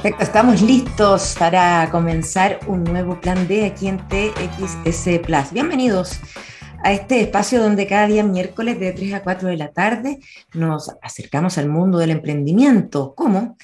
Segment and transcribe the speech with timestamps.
[0.00, 5.52] Perfecto, estamos listos para comenzar un nuevo plan D aquí en TXS Plus.
[5.52, 6.20] Bienvenidos
[6.84, 10.20] a este espacio donde cada día miércoles de 3 a 4 de la tarde
[10.54, 13.12] nos acercamos al mundo del emprendimiento.
[13.16, 13.56] ¿Cómo?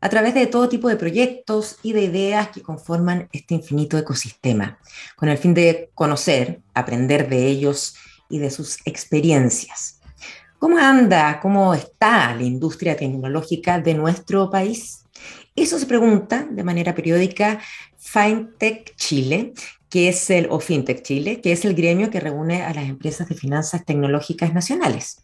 [0.00, 4.78] A través de todo tipo de proyectos y de ideas que conforman este infinito ecosistema,
[5.14, 7.96] con el fin de conocer, aprender de ellos
[8.30, 10.00] y de sus experiencias.
[10.58, 15.01] ¿Cómo anda, cómo está la industria tecnológica de nuestro país?
[15.54, 17.60] Eso se pregunta de manera periódica
[17.98, 19.52] FinTech Chile,
[19.90, 23.28] que es el, o FinTech Chile, que es el gremio que reúne a las empresas
[23.28, 25.18] de finanzas tecnológicas nacionales.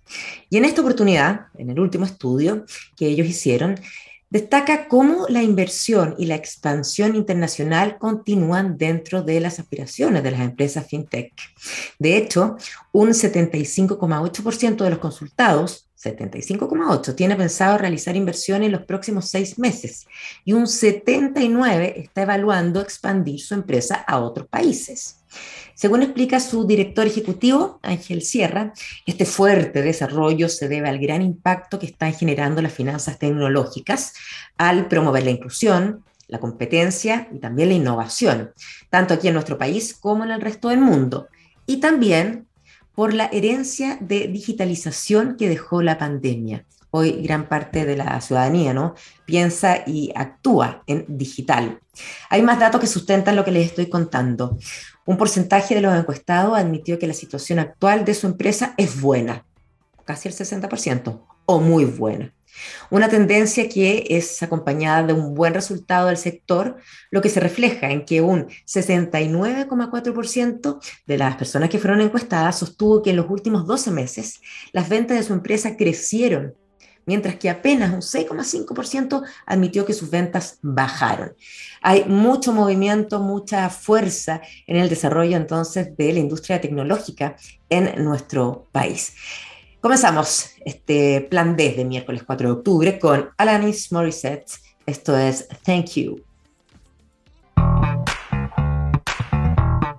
[0.51, 3.80] Y en esta oportunidad, en el último estudio que ellos hicieron,
[4.28, 10.40] destaca cómo la inversión y la expansión internacional continúan dentro de las aspiraciones de las
[10.40, 11.32] empresas fintech.
[11.98, 12.56] De hecho,
[12.92, 20.07] un 75,8% de los consultados 75,8 tiene pensado realizar inversión en los próximos seis meses
[20.45, 25.16] y un 79 está evaluando expandir su empresa a otros países.
[25.74, 28.73] Según explica su director ejecutivo, Ángel Sierra,
[29.07, 34.15] este fuerte desarrollo se debe al gran impacto que están generando las finanzas tecnológicas
[34.57, 38.52] al promover la inclusión, la competencia y también la innovación,
[38.90, 41.29] tanto aquí en nuestro país como en el resto del mundo.
[41.66, 42.46] Y también
[42.99, 46.65] por la herencia de digitalización que dejó la pandemia.
[46.91, 48.96] Hoy gran parte de la ciudadanía ¿no?
[49.24, 51.79] piensa y actúa en digital.
[52.29, 54.59] Hay más datos que sustentan lo que les estoy contando.
[55.07, 59.45] Un porcentaje de los encuestados admitió que la situación actual de su empresa es buena,
[60.05, 62.35] casi el 60%, o muy buena.
[62.90, 66.76] Una tendencia que es acompañada de un buen resultado del sector,
[67.10, 73.03] lo que se refleja en que un 69,4% de las personas que fueron encuestadas sostuvo
[73.03, 74.41] que en los últimos 12 meses
[74.72, 76.54] las ventas de su empresa crecieron,
[77.06, 81.34] mientras que apenas un 6,5% admitió que sus ventas bajaron.
[81.81, 87.37] Hay mucho movimiento, mucha fuerza en el desarrollo entonces de la industria tecnológica
[87.70, 89.15] en nuestro país.
[89.88, 94.53] Comenzamos este plan D de miércoles 4 de octubre con Alanis Morissette.
[94.84, 96.22] Esto es Thank You.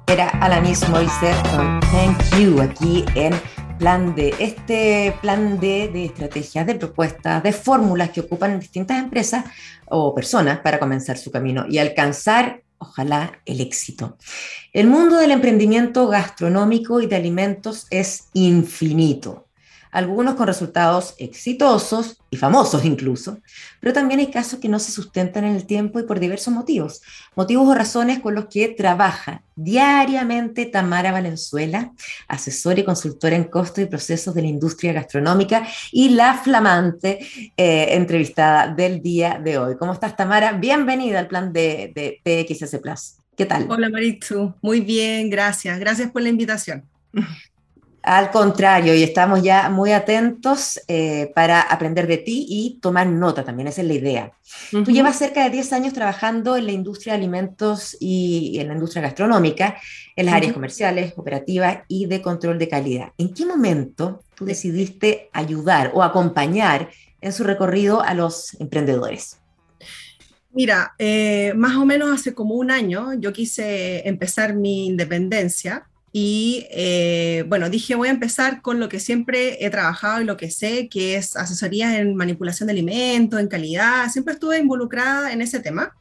[0.05, 3.33] Era Alanis Morissette con Thank You aquí en
[3.79, 4.35] plan D.
[4.37, 9.43] Este plan D de estrategias, de propuestas, de fórmulas que ocupan distintas empresas
[9.87, 14.17] o personas para comenzar su camino y alcanzar ojalá el éxito.
[14.71, 19.48] El mundo del emprendimiento gastronómico y de alimentos es infinito
[19.91, 23.39] algunos con resultados exitosos y famosos incluso,
[23.79, 27.01] pero también hay casos que no se sustentan en el tiempo y por diversos motivos,
[27.35, 31.91] motivos o razones con los que trabaja diariamente Tamara Valenzuela,
[32.27, 37.19] asesora y consultora en costos y procesos de la industria gastronómica y la flamante
[37.57, 39.75] eh, entrevistada del día de hoy.
[39.77, 40.53] ¿Cómo estás Tamara?
[40.53, 43.15] Bienvenida al plan de, de PXS Plus.
[43.35, 43.65] ¿Qué tal?
[43.69, 45.79] Hola Marichu, muy bien, gracias.
[45.79, 46.83] Gracias por la invitación.
[48.09, 53.43] Al contrario, y estamos ya muy atentos eh, para aprender de ti y tomar nota
[53.43, 54.31] también, esa es la idea.
[54.71, 58.73] Tú llevas cerca de 10 años trabajando en la industria de alimentos y en la
[58.73, 59.77] industria gastronómica,
[60.15, 63.09] en las áreas comerciales, operativas y de control de calidad.
[63.19, 66.89] ¿En qué momento tú decidiste ayudar o acompañar
[67.21, 69.37] en su recorrido a los emprendedores?
[70.51, 76.65] Mira, eh, más o menos hace como un año yo quise empezar mi independencia y
[76.71, 80.49] eh, bueno, dije, voy a empezar con lo que siempre he trabajado y lo que
[80.49, 84.09] sé, que es asesoría en manipulación de alimentos, en calidad.
[84.09, 85.95] Siempre estuve involucrada en ese tema.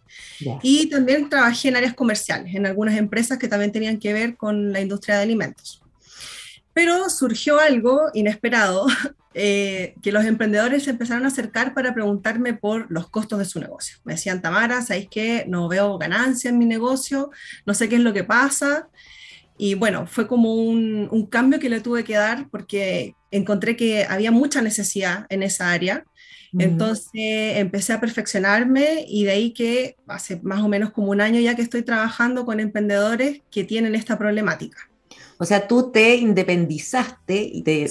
[0.63, 4.73] Y también trabajé en áreas comerciales, en algunas empresas que también tenían que ver con
[4.73, 5.83] la industria de alimentos.
[6.73, 8.87] Pero surgió algo inesperado,
[9.35, 13.61] eh, que los emprendedores se empezaron a acercar para preguntarme por los costos de su
[13.61, 13.99] negocio.
[14.05, 17.31] Me decían, Tamara, ¿sabéis que no veo ganancia en mi negocio?
[17.67, 18.89] No sé qué es lo que pasa.
[19.59, 24.31] Y bueno, fue como un, cambio que le tuve que dar porque encontré que había
[24.31, 26.05] mucha necesidad en esa área.
[26.57, 31.41] Entonces empecé a perfeccionarme y de ahí que hace más o menos como un año
[31.41, 34.89] ya que estoy trabajando con emprendedores que tienen esta problemática.
[35.37, 37.87] O sea, tú te independizaste y te,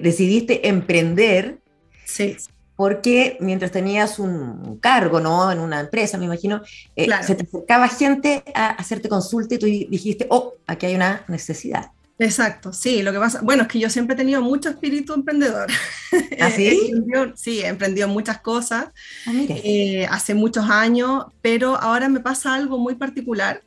[0.00, 1.58] decidiste emprender
[2.04, 2.36] sí
[2.76, 5.50] porque mientras tenías un cargo, ¿no?
[5.52, 6.62] En una empresa, me imagino,
[6.96, 11.24] eh, se te acercaba gente a hacerte consulta y tú dijiste, oh, aquí hay una
[11.28, 11.90] necesidad.
[12.18, 15.68] Exacto, sí, lo que pasa, bueno, es que yo siempre he tenido mucho espíritu emprendedor.
[16.40, 16.92] ¿Ah, sí?
[17.34, 18.86] sí, he emprendido muchas cosas
[19.26, 23.62] ah, eh, hace muchos años, pero ahora me pasa algo muy particular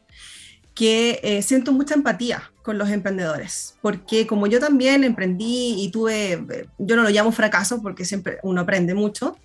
[0.74, 6.68] que eh, siento mucha empatía con los emprendedores, porque como yo también emprendí y tuve,
[6.80, 9.38] yo no lo llamo fracaso porque siempre uno aprende mucho,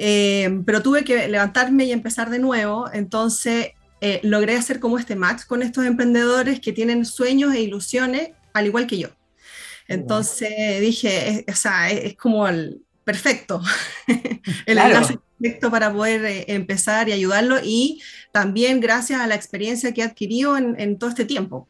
[0.00, 5.16] Eh, pero tuve que levantarme y empezar de nuevo, entonces eh, logré hacer como este
[5.16, 9.08] match con estos emprendedores que tienen sueños e ilusiones al igual que yo.
[9.88, 13.60] Entonces dije, es, o sea, es, como el perfecto,
[14.66, 18.00] el enlace perfecto para poder eh, empezar y ayudarlo y
[18.30, 21.66] también gracias a la experiencia que he adquirido en, todo este tiempo.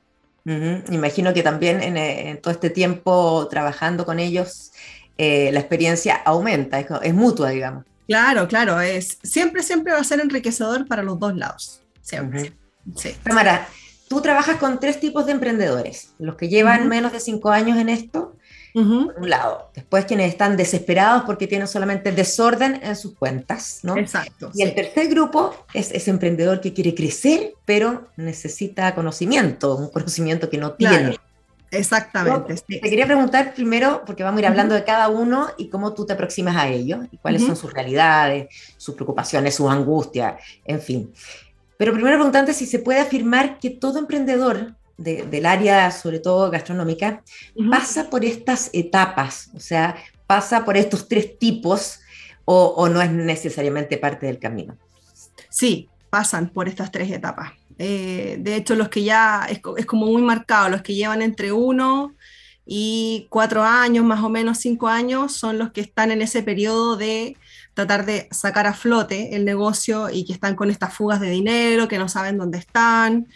[0.91, 4.73] Imagino que también en, todo este tiempo trabajando con ellos,
[5.17, 7.85] la experiencia aumenta, es, mutua, digamos.
[8.07, 11.83] Claro, claro, es, siempre, siempre va a ser enriquecedor para los dos lados.
[12.01, 12.55] Siempre.
[12.97, 13.15] sí.
[13.23, 13.69] Tamara,
[14.09, 17.91] tú trabajas con tres tipos de emprendedores, los que llevan menos de cinco años en
[17.91, 18.37] esto,
[18.73, 23.97] por un lado, después quienes están desesperados porque tienen solamente desorden en sus cuentas, ¿no?
[23.97, 24.51] Exacto.
[24.55, 30.49] Y el tercer grupo es ese emprendedor que quiere crecer, pero necesita conocimiento, un conocimiento
[30.49, 31.17] que no tiene.
[31.71, 32.55] Exactamente.
[32.67, 36.07] Te quería preguntar primero, porque vamos a ir hablando de cada uno y cómo tú
[36.07, 41.13] te aproximas a ellos, y cuáles son sus realidades, sus preocupaciones, sus angustias, en fin.
[41.77, 47.23] Pero primero preguntante si se puede afirmar que todo emprendedor del área, sobre todo gastronómica,
[47.71, 49.97] pasa por estas etapas, o sea,
[50.27, 52.01] pasa por estos tres tipos
[52.45, 54.77] o no es necesariamente parte del camino.
[55.49, 57.53] Sí, pasan por estas tres etapas.
[57.79, 62.15] Eh, de hecho, los que ya es, como muy marcado, los que llevan entre uno
[62.67, 66.97] y cuatro años, más o menos cinco años, son los que están en ese periodo
[66.97, 67.37] de
[67.75, 71.89] tratar de sacar a flote el negocio y que están con estas fugas de dinero,
[71.89, 73.29] que no saben dónde están.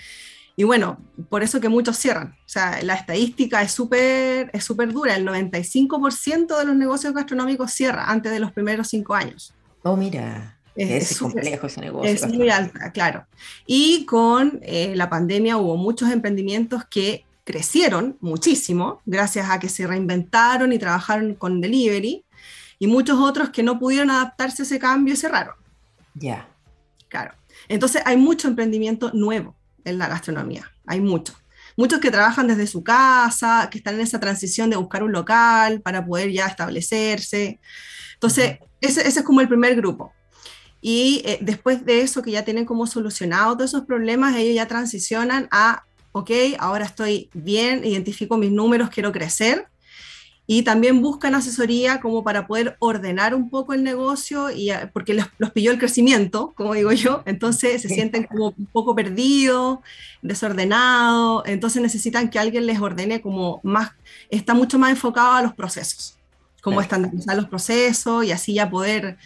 [0.56, 2.36] Y bueno, por eso que muchos cierran.
[2.44, 5.16] O sea, la estadística es súper es súper dura.
[5.16, 9.54] El 95% de los negocios gastronómicos cierra antes de los primeros cinco años.
[9.82, 10.58] Oh, mira.
[10.74, 12.10] Es, complejo ese negocio.
[12.10, 13.26] Es muy alta, claro.
[13.66, 19.86] Y con eh, la pandemia hubo muchos emprendimientos que crecieron muchísimo gracias a que se
[19.86, 22.24] reinventaron y trabajaron con delivery
[22.78, 25.54] y muchos otros que no pudieron adaptarse a ese cambio y cerraron.
[26.14, 26.48] Ya.
[27.08, 27.34] Claro.
[27.68, 31.34] Entonces hay mucho emprendimiento nuevo en la gastronomía, hay mucho.
[31.76, 35.80] Muchos que trabajan desde su casa, que están en esa transición de buscar un local
[35.80, 37.60] para poder ya establecerse.
[38.14, 40.12] Entonces, ese, ese es como el primer grupo.
[40.82, 44.66] Y eh, después de eso, que ya tienen como solucionado todos esos problemas, ellos ya
[44.66, 49.68] transicionan a, ok, ahora estoy bien, identifico mis números, quiero crecer.
[50.46, 55.14] Y también buscan asesoría como para poder ordenar un poco el negocio, y, eh, porque
[55.14, 59.78] los, los pilló el crecimiento, como digo yo, entonces se sienten como un poco perdidos,
[60.20, 63.92] desordenados, entonces necesitan que alguien les ordene como más,
[64.30, 66.18] está mucho más enfocado a los procesos,
[66.60, 69.18] cómo estandarizar los procesos y así ya poder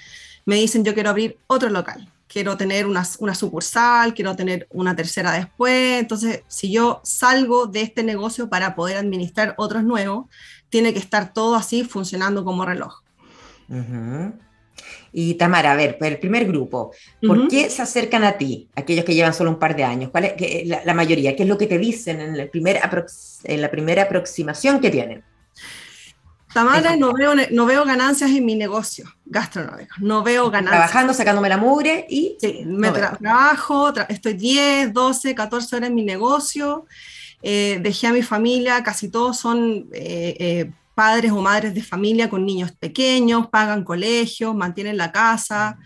[0.45, 4.95] me dicen yo quiero abrir otro local, quiero tener una, una, sucursal, quiero tener una
[4.95, 6.01] tercera después.
[6.01, 10.27] Entonces, si yo salgo de este negocio para poder administrar otros nuevos,
[10.69, 13.03] tiene que estar todo así funcionando como reloj.
[15.13, 16.93] Y Tamara, a ver, el primer grupo,
[17.27, 20.11] ¿por qué se acercan a ti, aquellos que llevan solo un par de años?
[20.11, 21.35] ¿Cuál es la, mayoría?
[21.35, 22.81] ¿Qué es lo que te dicen en, el primer
[23.45, 25.25] en la primera aproximación que tienen?
[26.57, 30.91] Tamara, no veo, no veo ganancias en mi negocio gastronómico, no veo ganancias.
[30.91, 32.39] Trabajando, sacándome la mugre y...
[32.41, 36.87] Sí, me trabajo, estoy 10, 12, 14 horas en mi negocio,
[37.43, 42.31] eh, dejé a mi familia, casi todos son eh, eh, padres o madres de familia
[42.31, 45.79] con niños pequeños, pagan colegios, mantienen la casa.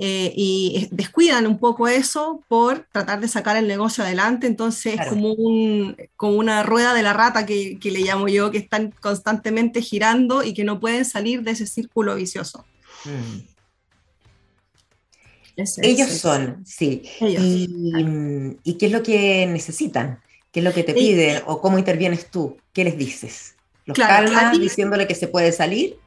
[0.00, 5.06] Eh, y descuidan un poco eso por tratar de sacar el negocio adelante, entonces es
[5.08, 8.94] como, un, como una rueda de la rata que, que, le llamo yo, que están
[9.00, 12.64] constantemente girando y que no pueden salir de ese círculo vicioso.
[13.04, 13.40] Mm.
[15.82, 17.02] Ellos son, sí.
[17.20, 20.20] y, qué es lo que necesitan?
[20.52, 21.42] ¿Qué es lo que te piden?
[21.46, 22.56] ¿O cómo intervienes tú?
[22.72, 23.56] ¿Qué les dices?
[23.84, 25.98] ¿Los calmas diciéndole que se puede salir?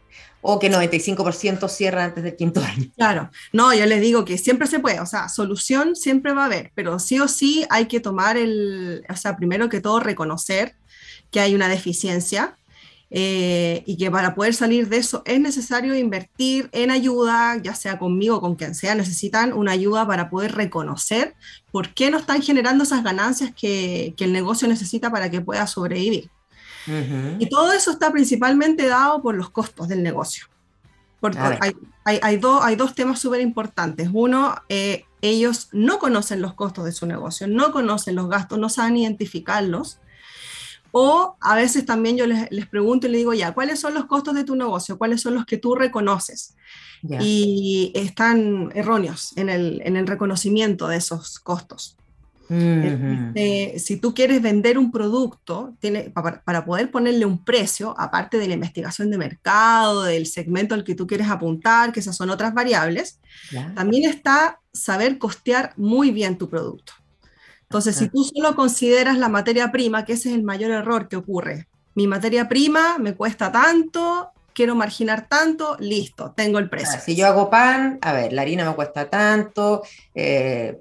[0.41, 2.89] O que 95% cierra antes del quinto año.
[2.95, 6.45] Claro, no, yo les digo que siempre se puede, o sea, solución siempre va a
[6.45, 10.75] haber, pero sí o sí hay que tomar el, o sea, primero que todo reconocer
[11.29, 12.57] que hay una deficiencia
[13.13, 17.99] eh, y que para poder salir de eso es necesario invertir en ayuda, ya sea
[17.99, 21.35] conmigo o con quien sea, necesitan una ayuda para poder reconocer
[21.71, 25.67] por qué no están generando esas ganancias que, que el negocio necesita para que pueda
[25.67, 26.29] sobrevivir.
[27.39, 30.45] Y todo eso está principalmente dado por los costos del negocio.
[31.19, 31.57] Porque hay,
[32.05, 34.09] hay, hay, hay, dos temas súper importantes.
[34.11, 38.69] Uno, eh, ellos no conocen los costos de su negocio, no conocen los gastos, no
[38.69, 39.99] saben identificarlos.
[40.91, 44.05] O a veces también yo les, les pregunto y les digo, ya, ¿cuáles son los
[44.05, 44.97] costos de tu negocio?
[44.97, 46.55] ¿Cuáles son los que tú reconoces?
[47.19, 51.97] Y están erróneos en el, en el reconocimiento de esos costos.
[53.77, 58.55] Si tú quieres vender un producto, tiene, para, poder ponerle un precio, aparte de la
[58.55, 63.19] investigación de mercado, del segmento al que tú quieres apuntar, que esas son otras variables,
[63.75, 66.93] también está saber costear muy bien tu producto.
[67.63, 71.15] Entonces, si tú solo consideras la materia prima, que ese es el mayor error que
[71.15, 76.99] ocurre, mi materia prima me cuesta tanto, quiero marginar tanto, listo, tengo el precio.
[76.99, 80.79] si yo hago pan, a ver, la harina me cuesta tanto, eh,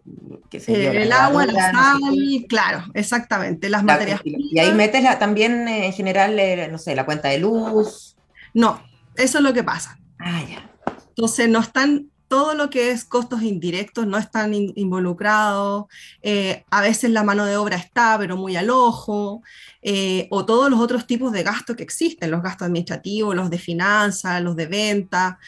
[0.67, 6.39] el agua, la sal, claro, exactamente, las materias Y ahí metes también eh, en general,
[6.39, 8.17] eh, no sé, la cuenta de luz.
[8.55, 8.83] No,
[9.17, 9.99] eso es lo que pasa.
[10.19, 10.71] Ah, ya.
[11.09, 15.87] Entonces no están todo lo que es costos indirectos no están involucrados,
[16.23, 19.43] eh, a veces la mano de obra está, pero muy al ojo,
[19.83, 23.59] eh, o todos los otros tipos de gastos que existen, los gastos administrativos, los de
[23.59, 25.41] finanzas, los de venta.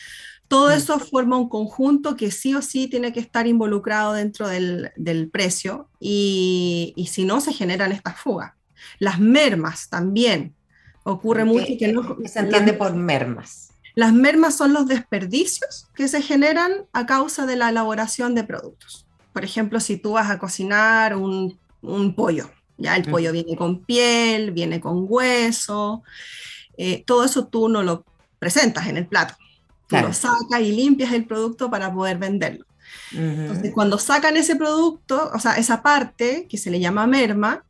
[0.48, 0.72] Todo mm.
[0.72, 5.88] eso forma un conjunto que sí o sí tiene que estar involucrado dentro del, precio
[6.00, 8.54] y, si no se generan estas fugas.
[8.98, 10.52] Las mermas también.
[11.04, 12.16] Ocurre mucho que no...
[12.24, 13.71] Se entiende por mermas.
[13.94, 19.06] Las mermas son los desperdicios que se generan a causa de la elaboración de productos.
[19.32, 21.58] Por ejemplo, si tú vas a cocinar un,
[22.16, 26.02] pollo, ya el pollo viene con piel, viene con hueso,
[26.76, 28.04] eh, todo eso tú no lo
[28.38, 29.34] presentas en el plato.
[29.88, 32.64] Tú lo sacas y limpias el producto para poder venderlo.
[33.12, 37.64] Entonces, cuando sacan ese producto, o sea, esa parte que se le llama merma,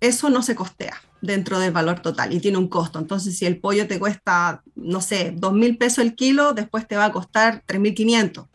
[0.00, 2.98] eso no se costea dentro del valor total y tiene un costo.
[2.98, 6.96] Entonces, si el pollo te cuesta, no sé, dos mil pesos el kilo, después te
[6.96, 8.46] va a costar 3.500.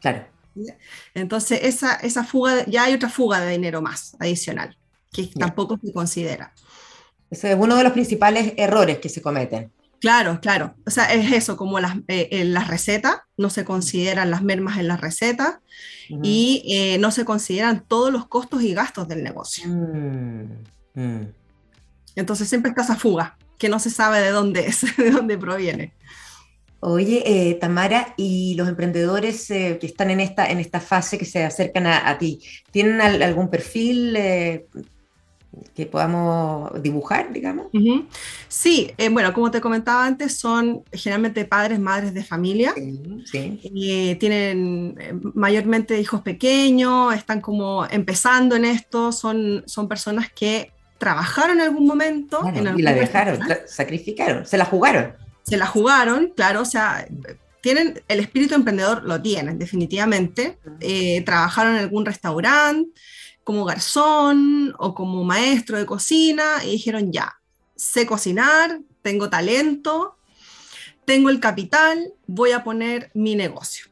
[0.00, 0.26] Claro.
[1.14, 4.76] Entonces, esa, esa fuga, ya hay otra fuga de dinero más adicional,
[5.12, 6.52] que tampoco se considera.
[7.30, 9.72] Ese es uno de los principales errores que se cometen.
[10.00, 10.74] Claro, claro.
[10.86, 14.78] O sea, es eso, como las, eh, en las recetas, no se consideran las mermas
[14.78, 15.58] en las recetas
[16.22, 19.68] y eh, no se consideran todos los costos y gastos del negocio.
[19.68, 21.26] Mm, mm.
[22.16, 25.92] Entonces siempre está esa fuga, que no se sabe de dónde es, de dónde proviene.
[26.80, 31.24] Oye, eh, Tamara, y los emprendedores eh, que están en esta, en esta fase, que
[31.24, 34.66] se acercan a, ti, ¿tienen algún perfil eh,
[35.74, 37.68] que podamos dibujar, digamos?
[38.46, 42.74] Sí, bueno, como te comentaba antes, son generalmente padres, madres de familia.
[43.24, 44.96] Sí, tienen
[45.34, 51.86] mayormente hijos pequeños, están como empezando en esto, son, son personas que trabajaron en algún
[51.86, 52.40] momento.
[52.76, 55.14] y la dejaron, sacrificaron, se la jugaron.
[55.42, 57.06] Se la jugaron, claro, o sea,
[57.60, 60.58] tienen el espíritu emprendedor, lo tienen definitivamente.
[60.80, 62.90] Eh, trabajaron en algún restaurante
[63.44, 67.36] como garzón o como maestro de cocina y dijeron ya,
[67.76, 70.16] sé cocinar, tengo talento,
[71.04, 73.86] tengo el capital, voy a poner mi negocio.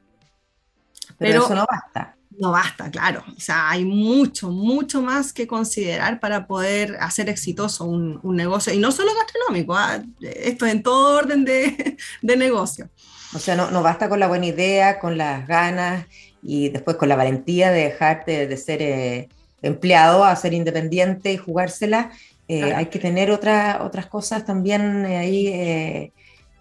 [1.18, 3.22] Pero eso no basta no basta, claro.
[3.36, 8.72] O sea, hay mucho, mucho más que considerar para poder hacer exitoso un, negocio.
[8.72, 10.02] Y no solo gastronómico, ¿ah?
[10.20, 12.88] esto en todo orden de, negocio.
[13.34, 16.06] O sea, no, basta con la buena idea, con las ganas
[16.42, 19.28] y después con la valentía de dejarte de ser eh,
[19.62, 22.10] empleado a ser independiente y jugársela.
[22.46, 26.12] Eh, hay que tener otras cosas también eh, ahí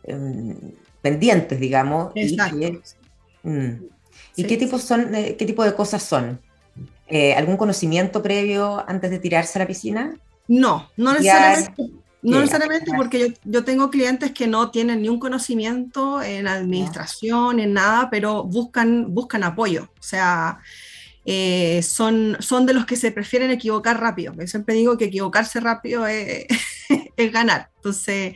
[0.04, 0.56] em,
[1.02, 2.12] pendientes, digamos.
[2.16, 2.58] Exacto.
[3.44, 3.93] Mm.
[4.36, 6.40] ¿Y qué, tipos son, qué tipo de cosas son?
[7.08, 10.18] Eh, ¿Algún conocimiento previo antes de tirarse a la piscina?
[10.48, 11.90] No, no necesariamente.
[12.22, 17.60] No necesariamente porque yo, yo, tengo clientes que no tienen ni un conocimiento en administración,
[17.60, 19.90] en nada, pero buscan, buscan apoyo.
[20.00, 20.60] O sea,
[21.26, 24.34] eh, son, son de los que se prefieren equivocar rápido.
[24.40, 26.46] Yo siempre digo que equivocarse rápido es,
[27.18, 27.70] es ganar.
[27.76, 28.36] Entonces,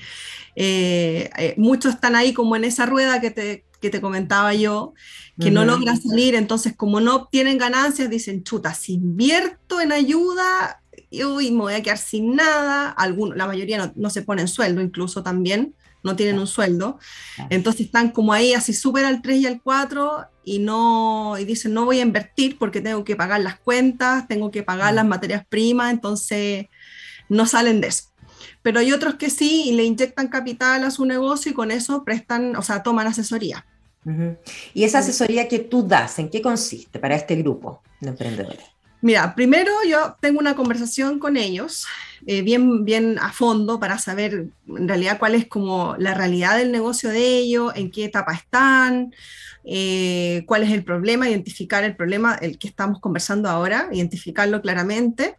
[0.55, 4.93] eh, muchos están ahí como en esa rueda que te, que te comentaba yo,
[5.39, 10.81] que no logran salir, entonces como no obtienen ganancias, dicen, chuta, si invierto en ayuda,
[11.11, 15.23] uy, me voy a quedar sin nada, Algunos, la mayoría no, se ponen sueldo incluso
[15.23, 16.99] también, no tienen un sueldo,
[17.49, 21.73] entonces están como ahí así súper al 3 y al 4 y, no, y dicen,
[21.73, 25.45] no voy a invertir porque tengo que pagar las cuentas, tengo que pagar las materias
[25.47, 26.67] primas, entonces
[27.29, 28.16] no salen de eso
[28.61, 32.03] pero hay otros que sí y le inyectan capital a su negocio y con eso
[32.03, 33.65] prestan, o sea, toman asesoría.
[34.73, 38.63] ¿Y esa asesoría que tú das, en qué consiste para este grupo de emprendedores?
[39.01, 41.85] Mira, primero yo tengo una conversación con ellos,
[42.25, 46.71] eh, bien, bien a fondo, para saber en realidad cuál es como la realidad del
[46.71, 49.13] negocio de ellos, en qué etapa están,
[49.63, 55.35] eh, cuál es el problema, identificar el problema, el que estamos conversando ahora, identificarlo claramente.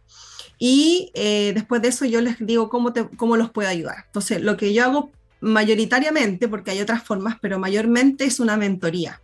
[0.59, 4.03] Y eh, después de eso yo les digo cómo, cómo los puedo ayudar.
[4.05, 9.21] Entonces, lo que yo hago mayoritariamente, porque hay otras formas, pero mayormente es una mentoría.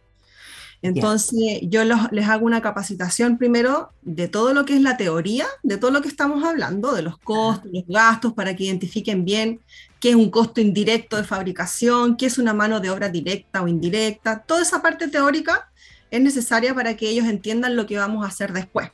[0.81, 5.77] Entonces, yo les hago una capacitación primero de todo lo que es la teoría, de
[5.77, 9.61] todo lo que estamos hablando, de los costos, los gastos, para que identifiquen bien
[9.99, 13.67] qué es un costo indirecto de fabricación, qué es una mano de obra directa o
[13.67, 14.43] indirecta.
[14.43, 15.71] Toda esa parte teórica
[16.11, 18.91] es necesaria para que ellos entiendan lo que vamos a hacer después.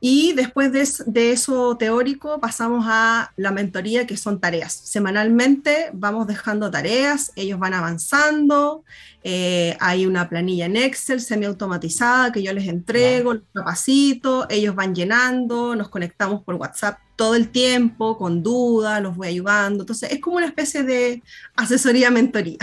[0.00, 4.72] Y después de, eso teórico pasamos a la mentoría, que son tareas.
[4.72, 8.82] Semanalmente vamos dejando tareas, ellos van avanzando,
[9.22, 14.94] eh, hay una planilla en Excel semiautomatizada que yo les entrego, los capacito, ellos van
[14.94, 19.82] llenando, nos conectamos por WhatsApp todo el tiempo, con dudas, los voy ayudando.
[19.82, 21.22] Entonces es como una especie de
[21.54, 22.56] asesoría-mentoría.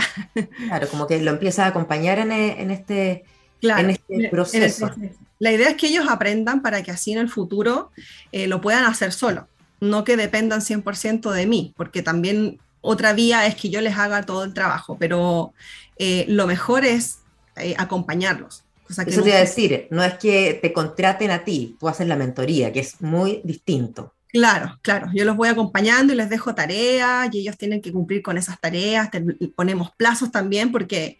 [0.66, 3.24] Claro, como que lo empieza a acompañar en, e, este,
[3.62, 4.90] en este proceso.
[5.38, 7.90] La idea es que ellos aprendan para que así en el futuro
[8.32, 9.46] eh, lo puedan hacer solo,
[9.80, 14.22] no que dependan 100% de mí, porque también otra vía es que yo les haga
[14.22, 15.52] todo el trabajo, pero
[15.96, 17.18] eh, lo mejor es
[17.56, 18.64] eh, acompañarlos.
[18.88, 22.16] Eso te iba a decir, no es que te contraten a ti, tú haces la
[22.16, 24.14] mentoría, que es muy distinto.
[24.28, 25.08] Claro, claro.
[25.14, 28.60] Yo los voy acompañando y les dejo tareas y ellos tienen que cumplir con esas
[28.60, 29.08] tareas.
[29.54, 31.18] ponemos plazos también porque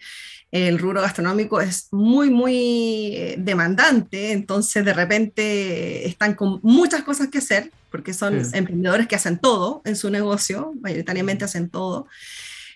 [0.51, 7.29] el rubro gastronómico es muy, muy eh, demandante, entonces de repente están con muchas cosas
[7.29, 12.07] que hacer, porque son emprendedores que hacen todo en su negocio, mayoritariamente hacen todo.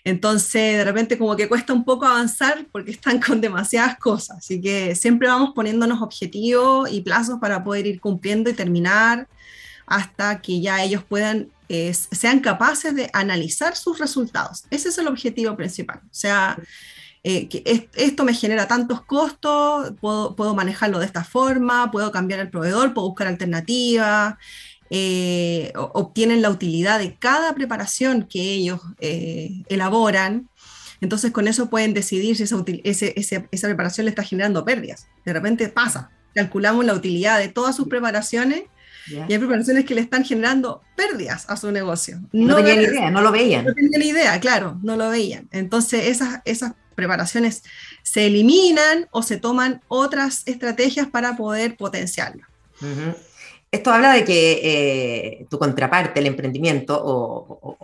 [0.05, 4.39] Entonces, de repente como que cuesta un poco avanzar porque están con demasiadas cosas.
[4.39, 9.27] Así que siempre vamos poniéndonos objetivos y plazos para poder ir cumpliendo y terminar
[9.85, 11.49] hasta que ya ellos puedan,
[12.11, 14.65] sean capaces de analizar sus resultados.
[14.69, 15.99] Ese es el objetivo principal.
[16.03, 16.57] O sea,
[17.25, 22.49] eh, que esto me genera tantos costos, puedo, manejarlo de esta forma, puedo cambiar el
[22.49, 24.35] proveedor, puedo buscar alternativas,
[24.89, 30.49] eh, obtienen la utilidad de cada preparación que ellos eh, elaboran.
[30.99, 35.07] Entonces con eso pueden decidir si esa, preparación le está generando pérdidas.
[35.23, 38.63] De repente pasa, calculamos la utilidad de todas sus preparaciones
[39.07, 42.19] Y hay preparaciones que le están generando pérdidas a su negocio.
[42.33, 43.63] No, tenían idea, no lo veían.
[43.63, 45.47] No tenían idea, claro, no lo veían.
[45.51, 47.63] Entonces, esas, esas preparaciones
[48.03, 52.43] se eliminan o se toman otras estrategias para poder potenciarlo.
[53.71, 57.77] Esto habla de que eh, tu contraparte, el emprendimiento, o,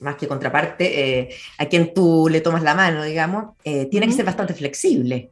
[0.00, 1.28] más que contraparte, eh,
[1.58, 5.30] a quien tú le tomas la mano, digamos, eh, tiene que ser bastante flexible.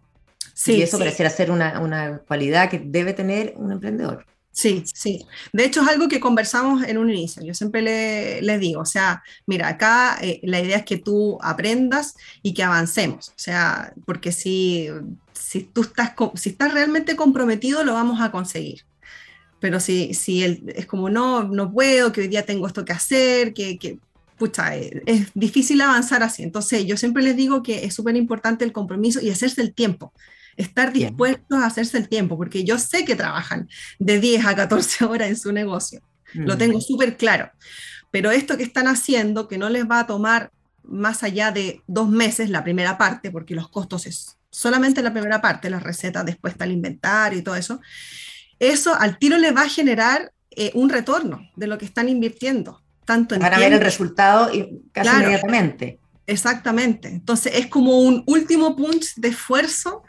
[0.55, 4.24] Sí, y eso pareciera ser una, una cualidad que debe tener un emprendedor.
[4.57, 5.27] Sí, sí.
[5.53, 7.42] De hecho, es algo que conversamos en un inicio.
[7.45, 11.38] Yo siempre le, le digo, o sea, mira, acá eh, la idea es que tú
[11.42, 13.29] aprendas y que avancemos.
[13.29, 14.88] O sea, porque si,
[15.35, 18.87] si tú estás, si estás realmente comprometido, lo vamos a conseguir.
[19.61, 23.53] Pero si, si es como, no, no puedo, que hoy día tengo esto que hacer,
[23.53, 23.99] que, que
[24.38, 26.42] pucha, eh, es difícil avanzar así.
[26.42, 30.14] Entonces, yo siempre les digo que es súper importante el compromiso y hacerse el tiempo
[30.57, 35.05] estar dispuestos a hacerse el tiempo, porque yo sé que trabajan de 10 a 14
[35.07, 36.03] horas en su negocio,
[36.35, 36.59] lo mm.
[36.59, 37.51] tengo súper claro,
[38.11, 40.51] pero esto que están haciendo, que no les va a tomar
[40.83, 45.40] más allá de dos meses la primera parte, porque los costos es solamente la primera
[45.42, 47.81] parte, las recetas, después está el inventario y todo eso,
[48.59, 52.83] eso al tiro les va a generar eh, un retorno de lo que están invirtiendo.
[53.05, 54.51] Tanto en Para ver el resultado
[54.92, 56.01] casi inmediatamente.
[56.27, 57.09] Exactamente.
[57.09, 60.03] Entonces es como un último punch de esfuerzo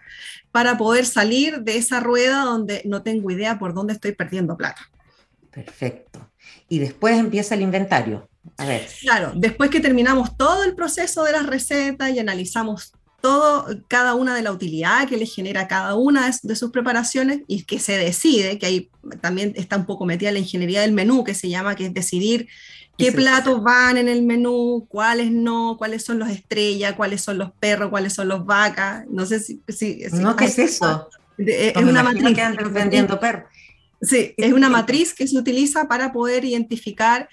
[0.58, 4.90] para poder salir de esa rueda donde no tengo idea por dónde estoy perdiendo plata.
[5.52, 6.32] Perfecto.
[6.68, 8.28] Y después empieza el inventario.
[8.58, 8.88] A ver.
[9.02, 12.92] Claro, después que terminamos todo el proceso de las recetas y analizamos
[13.22, 17.64] todo, cada una de la utilidad que le genera cada una de, sus preparaciones y
[17.64, 18.90] que se decide, que ahí
[19.22, 22.48] también está un poco metida la ingeniería del menú, que se llama, que es decidir
[22.98, 27.52] qué platos van en el menú, cuáles no, cuáles son los estrellas, cuáles son los
[27.52, 29.06] perros, cuáles son los vacas.
[29.10, 29.62] No sé si...
[30.14, 31.10] no, ¿qué es eso?
[31.38, 32.36] es una matriz.
[32.36, 33.50] Que vendiendo perros.
[34.02, 37.30] Sí, es una matriz que se utiliza para poder identificar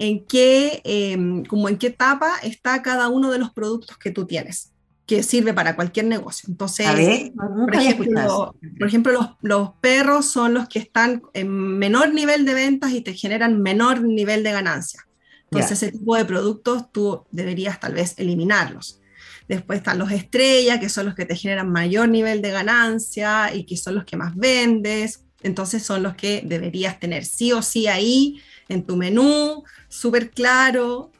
[0.00, 4.26] en qué, em, como en qué etapa está cada uno de los productos que tú
[4.26, 4.72] tienes
[5.08, 6.50] que sirve para cualquier negocio.
[6.50, 6.86] Entonces,
[7.34, 12.52] por, ejemplo, por ejemplo, los, los, perros son los que están en menor nivel de
[12.52, 15.08] ventas y te generan menor nivel de ganancia.
[15.44, 19.00] Entonces, ese tipo de productos tú deberías tal vez eliminarlos.
[19.48, 23.64] Después están los estrellas, que son los que te generan mayor nivel de ganancia y
[23.64, 25.24] que son los que más vendes.
[25.42, 31.12] Entonces, son los que deberías tener sí o sí ahí en tu menú, súper claro,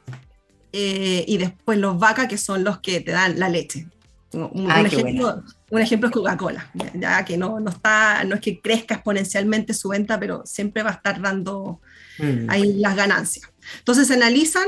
[0.71, 3.87] eh, y después los vacas, que son los que te dan la leche.
[4.31, 8.59] Un, ah, ejemplo, un ejemplo, es Coca-Cola, ya, que no, no, está, no es que
[8.61, 11.79] crezca exponencialmente su venta, pero siempre va a estar dando
[12.19, 12.47] mm.
[12.47, 13.49] ahí las ganancias.
[13.79, 14.67] Entonces analizan,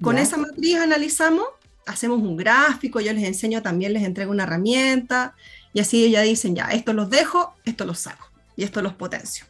[0.00, 1.44] con esa matriz analizamos,
[1.86, 5.34] hacemos un gráfico, yo les enseño también, les entrego una herramienta
[5.72, 9.44] Y así ya dicen, ya, esto los dejo, esto los saco y esto los potencio.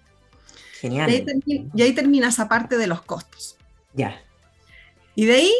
[0.81, 1.09] Genial.
[1.09, 3.57] Y ahí, termina, y ahí termina esa parte de los costos.
[3.95, 4.21] Ya.
[5.21, 5.53] Y de ahí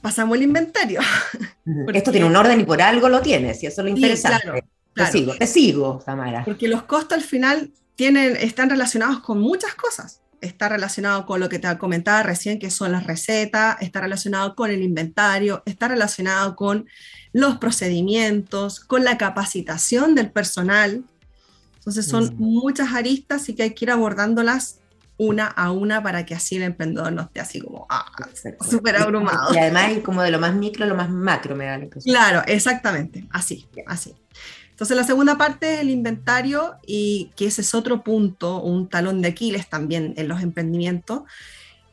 [0.00, 0.98] pasamos al inventario.
[1.84, 4.38] Porque, Esto tiene un orden y por algo lo tienes, y eso es lo interesante.
[4.38, 5.12] Sí, claro, claro.
[5.12, 6.44] Te sigo, te sigo, Tamara.
[6.44, 10.20] Porque los costos al final tienen, están relacionados con muchas cosas.
[10.40, 14.72] Está relacionado con lo que te comentaba recién, que son las recetas, está relacionado con
[14.72, 16.88] el inventario, está relacionado con
[17.32, 21.04] los procedimientos, con la capacitación del personal.
[21.76, 22.40] Entonces son mm.
[22.40, 24.81] muchas aristas y que hay que ir abordándolas
[25.22, 28.06] una a una para que así el emprendedor no esté así como ah,
[28.68, 29.54] súper abrumado.
[29.54, 32.14] Y además como de lo más micro a lo más macro, me da la impresión.
[32.14, 34.14] Claro, exactamente, así, así.
[34.70, 39.22] Entonces la segunda parte es el inventario y que ese es otro punto, un talón
[39.22, 41.22] de Aquiles también en los emprendimientos,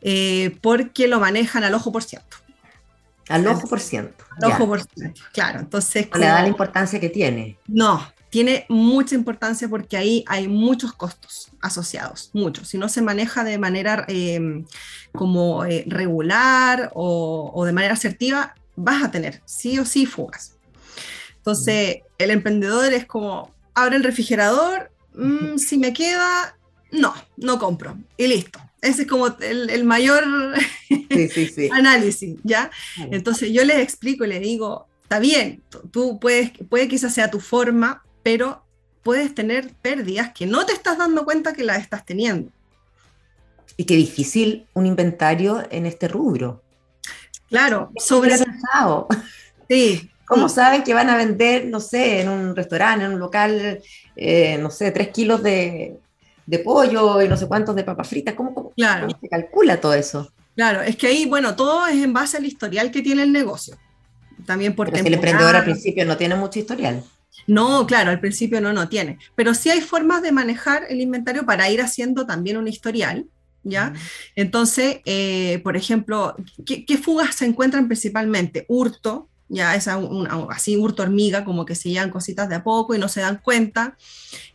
[0.02, 2.38] eh, porque lo manejan al ojo por ciento.
[3.28, 4.26] Al ojo por ciento.
[4.42, 5.60] Al ojo por ciento, claro.
[5.60, 7.60] Entonces, no le da la importancia que tiene.
[7.68, 12.68] No, tiene mucha importancia porque ahí hay muchos costos asociados, muchos.
[12.68, 14.66] Si no se maneja de manera em,
[15.12, 20.56] como eh, regular o, de manera asertiva, vas a tener sí o sí fugas.
[21.38, 26.56] Entonces, el emprendedor es como, abre el refrigerador, mm, si me queda,
[26.92, 27.98] no, no compro.
[28.18, 28.60] Y listo.
[28.82, 30.24] Ese es como el, mayor
[31.72, 32.72] análisis, ¿ya?
[33.12, 37.30] Entonces yo les explico y les digo, está bien, tú puedes, puede que esa sea
[37.30, 38.64] tu forma, pero
[39.02, 42.52] puedes tener pérdidas que no te estás dando cuenta que las estás teniendo.
[43.76, 46.62] Y qué difícil un inventario en este rubro.
[47.48, 48.38] Claro, sobre...
[49.68, 50.12] Sí.
[50.28, 53.82] ¿Cómo saben que van a vender, no sé, en un restaurante, en un local,
[54.16, 55.98] eh, no sé, tres kilos de,
[56.64, 58.36] pollo y no sé cuántos de papas fritas?
[58.36, 59.08] ¿Cómo, claro.
[59.20, 60.32] se calcula todo eso?
[60.56, 63.76] Claro, es que ahí, bueno, todo es en base al historial que tiene el negocio.
[64.46, 67.04] También porque Pero si el emprendedor al principio no tiene mucho historial.
[67.48, 69.18] No, claro, al principio no, no tiene.
[69.36, 73.26] Pero sí hay formas de manejar el inventario para ir haciendo también un historial.
[73.64, 73.94] ¿Ya?
[74.36, 78.66] Entonces, eh, por ejemplo, ¿qué, fugas se encuentran principalmente?
[78.70, 83.00] Hurto, ya es así hurto hormiga, como que se llevan cositas de a poco y
[83.00, 83.98] no se dan cuenta.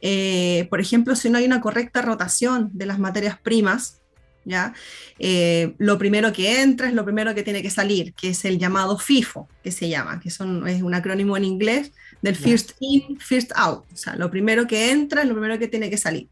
[0.01, 4.01] Eh, por ejemplo, si no hay una correcta rotación de las materias primas,
[4.45, 4.73] ¿ya?
[5.19, 8.59] Eh, lo primero que entra es lo primero que tiene que salir, que es el
[8.59, 11.93] llamado FIFO, que se llama, que son, es un acrónimo en inglés
[12.25, 13.85] del first in, first out.
[13.93, 16.29] O sea, lo primero que entra es lo primero que tiene que salir.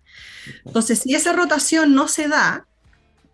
[0.64, 2.66] Entonces, si esa rotación no se da,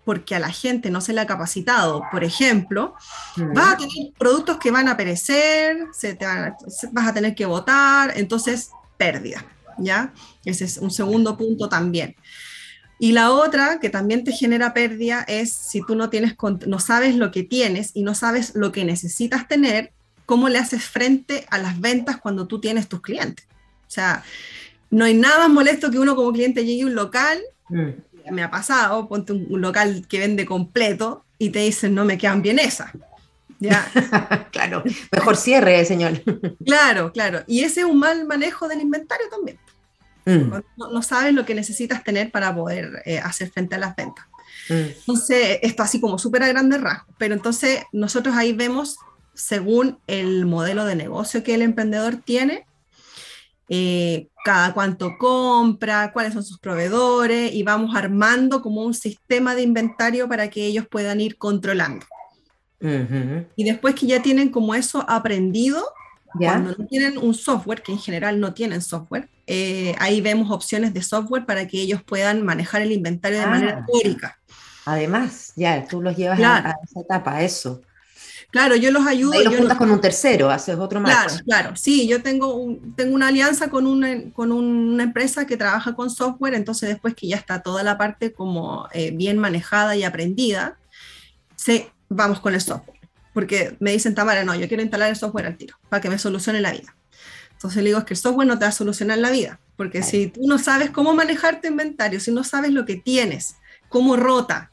[0.05, 2.95] porque a la gente no se le ha capacitado, por ejemplo,
[3.55, 8.15] vas a tener productos que van a perecer, se te vas a tener que votar,
[8.17, 9.45] entonces pérdida,
[9.79, 10.13] ¿ya?
[10.45, 12.17] Ese es un segundo punto también.
[12.99, 16.35] Y la otra que también te genera pérdida es si tú no tienes
[16.67, 19.93] no sabes lo que tienes y no sabes lo que necesitas tener,
[20.29, 23.47] cómo le haces frente a las ventas cuando tú tienes tus clientes.
[23.87, 24.23] O sea,
[24.91, 28.33] no hay nada más molesto que uno como cliente llegue a un local, mm.
[28.33, 32.43] me ha pasado, ponte un, local que vende completo y te dicen, no me quedan
[32.43, 32.91] bien esas.
[33.59, 33.91] ¿Ya?
[34.53, 36.21] claro, mejor cierre, señor.
[36.67, 37.43] claro, claro.
[37.47, 39.59] Y ese es un mal manejo del inventario también.
[40.27, 40.61] Mm.
[40.77, 44.27] No, sabes lo que necesitas tener para poder eh, hacer frente a las ventas.
[44.69, 44.75] Mm.
[44.75, 48.99] Entonces, esto así como súper a grandes rasgos, pero entonces nosotros ahí vemos
[49.39, 52.67] según el modelo de negocio que el emprendedor tiene,
[53.69, 59.63] eh, cada cuánto compra, cuáles son sus proveedores y vamos armando como un sistema de
[59.63, 62.05] inventario para que ellos puedan ir controlando.
[62.81, 65.85] Y después que ya tienen como eso aprendido,
[66.33, 70.95] cuando no tienen un software, que en general no tienen software, eh, ahí vemos opciones
[70.95, 73.87] de software para que ellos puedan manejar el inventario de manera ah.
[73.87, 74.39] teórica.
[74.85, 77.83] Además, ya, tú los llevas a, a, esa etapa, eso.
[78.51, 79.35] Claro, yo los ayudo.
[79.35, 81.13] Ahí los juntas con un tercero, haces otro más.
[81.13, 81.77] Claro, claro.
[81.77, 86.55] Sí, yo tengo, tengo una alianza con una, con una empresa que trabaja con software,
[86.55, 90.79] entonces después que ya está toda la parte como eh, bien manejada y aprendida,
[91.57, 92.99] se, vamos con el software.
[93.35, 96.19] Porque me dicen, Tamara, no, yo quiero instalar el software al tiro, para que me
[96.19, 96.97] solucione la vida.
[97.53, 100.03] Entonces le digo, es que el software no te va a solucionar la vida, porque
[100.03, 103.57] si tú no sabes cómo manejar tu inventario, si no sabes lo que tienes,
[103.89, 104.71] cómo rota,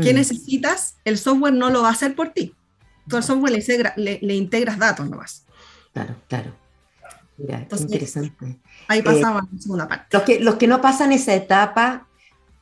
[0.00, 0.16] qué mm.
[0.16, 2.54] necesitas, el software no lo va a hacer por ti
[3.08, 3.52] tú al software
[3.96, 5.44] le, integras datos nomás.
[5.92, 6.52] Claro, claro.
[7.36, 8.60] Mira, interesante.
[8.88, 10.06] Ahí eh, pasaba la segunda parte.
[10.10, 12.06] Los que, los que no pasan esa etapa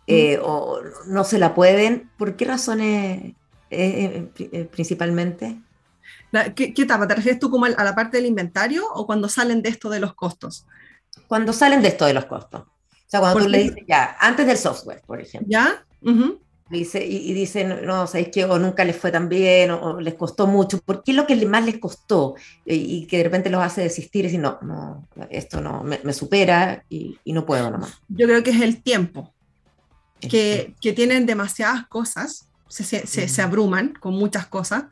[0.06, 3.34] eh, o no se la pueden, ¿por qué razones
[3.70, 5.60] eh, principalmente?
[6.54, 7.06] ¿Qué, etapa?
[7.06, 10.00] ¿Te refieres tú como a la parte del inventario o cuando salen de esto de
[10.00, 10.66] los costos?
[11.26, 12.62] Cuando salen de esto de los costos.
[12.62, 15.48] O sea, cuando tú le dices ya, antes del software, por ejemplo.
[15.50, 15.84] ¿Ya?
[16.70, 18.44] Dice, y, dicen, no, ¿sabéis qué?
[18.44, 20.78] O nunca les fue tan bien, o, les costó mucho.
[20.78, 22.36] ¿Por qué es lo que más les costó?
[22.64, 26.84] Y, que de repente los hace desistir y decir, no, no, esto no, me, supera
[26.88, 28.00] y, no puedo nomás.
[28.08, 29.34] Yo creo que es el tiempo,
[30.20, 34.84] que, que tienen demasiadas cosas, se, se, se, abruman con muchas cosas.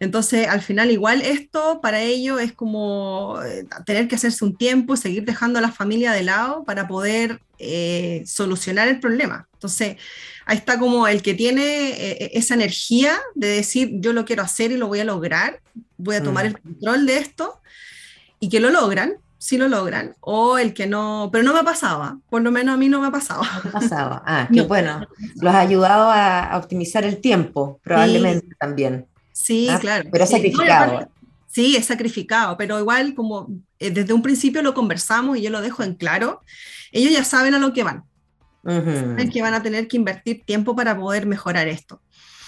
[0.00, 4.94] Entonces, al final, igual esto para ellos es como eh, tener que hacerse un tiempo
[4.94, 9.46] y seguir dejando a la familia de lado para poder eh, solucionar el problema.
[9.52, 9.98] Entonces,
[10.46, 14.72] ahí está como el que tiene eh, esa energía de decir, yo lo quiero hacer
[14.72, 15.60] y lo voy a lograr,
[15.98, 16.48] voy a tomar mm.
[16.48, 17.60] el control de esto
[18.40, 22.18] y que lo logran, sí lo logran, o el que no, pero no me pasaba,
[22.30, 23.46] por lo menos a mí no me pasaba.
[23.64, 29.09] No pasaba, ah, qué bueno, los ha ayudado a, optimizar el tiempo, probablemente también.
[29.32, 30.08] Sí, ah, claro.
[30.10, 31.08] Pero es sacrificado.
[31.46, 33.48] Sí, es sacrificado, pero igual como
[33.80, 36.42] eh, desde un principio lo conversamos y yo lo dejo en claro,
[36.92, 38.04] ellos ya saben a lo que van.
[38.62, 42.00] Saben que van a tener que invertir tiempo para poder mejorar esto.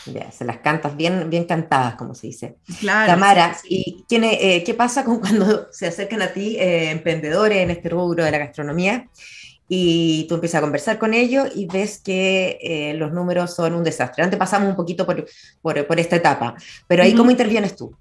[0.07, 2.57] Ya, se las cantas bien, bien cantadas, como se dice.
[2.81, 3.13] Claro.
[3.13, 7.89] Tamara, ¿y eh, qué pasa con cuando se acercan a ti eh, emprendedores en este
[7.89, 9.09] rubro de la gastronomía?
[9.69, 13.85] Y tú empiezas a conversar con ellos y ves que eh, los números son un
[13.85, 14.23] desastre.
[14.23, 15.27] Antes pasamos un poquito por,
[15.63, 16.55] por, esta etapa,
[16.87, 17.97] pero ahí, ¿cómo intervienes tú?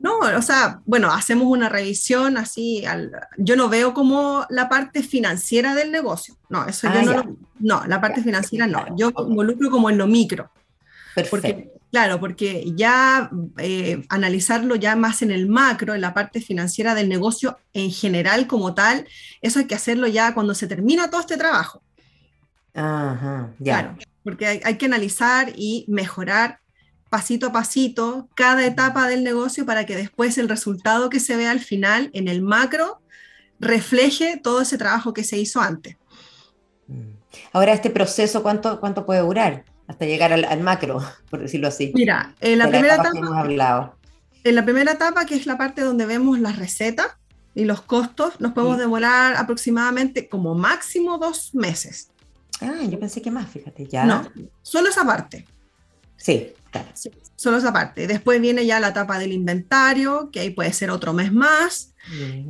[0.00, 2.82] No, o sea, bueno, hacemos una revisión así,
[3.36, 7.86] yo no veo como la parte financiera del negocio, no, eso yo ah, no, no,
[7.86, 10.50] la parte financiera no, yo involucro como en lo micro.
[11.14, 11.79] Perfecto.
[11.90, 17.08] Claro, porque ya eh, analizarlo ya más en el macro, en la parte financiera del
[17.08, 19.08] negocio en general como tal,
[19.40, 21.82] eso hay que hacerlo ya cuando se termina todo este trabajo.
[22.74, 23.80] Ajá, ya.
[23.80, 26.60] Claro, porque hay, que analizar y mejorar
[27.08, 31.50] pasito a pasito cada etapa del negocio para que después el resultado que se vea
[31.50, 33.02] al final en el macro
[33.58, 35.96] refleje todo ese trabajo que se hizo antes.
[36.86, 37.14] Mm.
[37.52, 39.64] Ahora, este proceso, ¿cuánto, cuánto puede durar?
[39.90, 41.90] Hasta llegar al, macro, por decirlo así.
[41.94, 43.10] Mira, en la, primera etapa,
[44.44, 47.08] en la primera etapa, que es la parte donde vemos las recetas
[47.56, 52.10] y los costos, nos podemos demorar aproximadamente como máximo dos meses.
[52.60, 54.04] Ah, yo pensé que más, fíjate, ya.
[54.04, 54.30] No,
[54.62, 55.44] solo esa parte.
[56.16, 56.88] Sí, claro.
[57.34, 58.06] solo esa parte.
[58.06, 61.94] Después viene ya la etapa del inventario, que ahí puede ser otro mes más.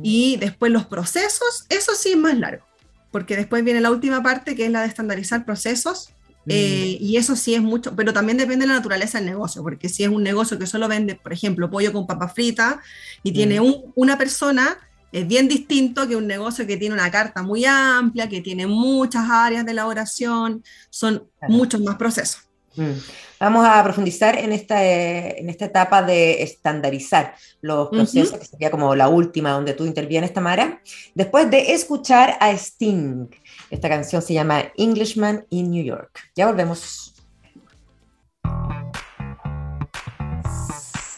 [0.03, 2.65] Y después los procesos, eso sí es más largo,
[3.09, 6.13] porque después viene la última parte, que es la de estandarizar procesos,
[6.47, 9.89] eh, y eso sí es mucho, pero también depende de la naturaleza del negocio, porque
[9.89, 12.81] si es un negocio que solo vende, por ejemplo, pollo con papa frita
[13.23, 13.59] y tiene
[13.95, 14.77] una persona,
[15.11, 19.29] es bien distinto que un negocio que tiene una carta muy amplia, que tiene muchas
[19.29, 22.41] áreas de elaboración, son muchos más procesos.
[22.75, 22.91] Mm.
[23.39, 28.95] Vamos a profundizar en esta, en esta etapa de estandarizar los procesos, que sería como
[28.95, 30.79] la última donde tú intervienes, Tamara,
[31.15, 33.29] después de escuchar a Sting.
[33.71, 36.19] Esta canción se llama Englishman in New York.
[36.35, 37.15] Ya volvemos.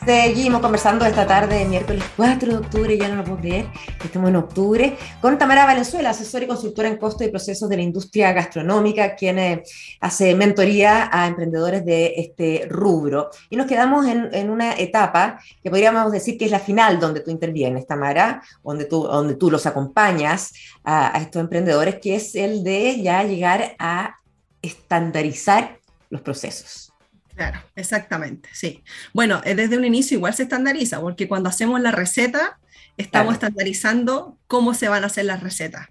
[0.06, 3.68] Seguimos conversando esta tarde, miércoles 4 de octubre, ya no lo puedo creer,
[4.04, 7.84] estamos en octubre, con Tamara Valenzuela, asesora y consultora en costo y procesos de la
[7.84, 9.64] industria gastronómica, quien eh,
[10.02, 13.30] hace mentoría a emprendedores de este rubro.
[13.50, 17.32] Y nos quedamos en, una etapa que podríamos decir que es la final donde tú
[17.32, 20.52] intervienes, Tamara, donde tú, donde tú los acompañas
[20.84, 24.16] a, a estos emprendedores, que es el de ya llegar a
[24.62, 26.93] estandarizar los procesos.
[27.36, 28.84] Claro, exactamente, sí.
[29.14, 32.60] Bueno, eh, desde un inicio igual se estandariza, porque cuando hacemos la receta,
[32.98, 35.88] estamos estandarizando cómo se van a hacer las recetas.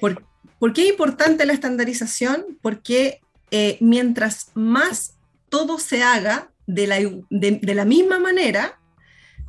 [0.00, 2.58] ¿Por, qué es importante la estandarización?
[2.62, 5.14] Porque eh, mientras más
[5.48, 6.98] todo se haga de la,
[7.30, 8.78] de, la, misma manera,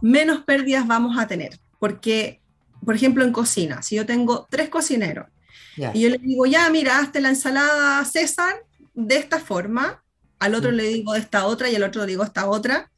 [0.02, 1.60] menos pérdidas vamos a tener.
[1.80, 2.42] Porque,
[2.84, 5.28] por ejemplo, en cocina, si yo tengo tres cocineros
[5.94, 8.56] y yo les digo, ya, mira, hazte la ensalada César
[8.94, 10.01] de esta forma,
[10.42, 12.92] al otro le digo esta otra y al otro le digo esta otra,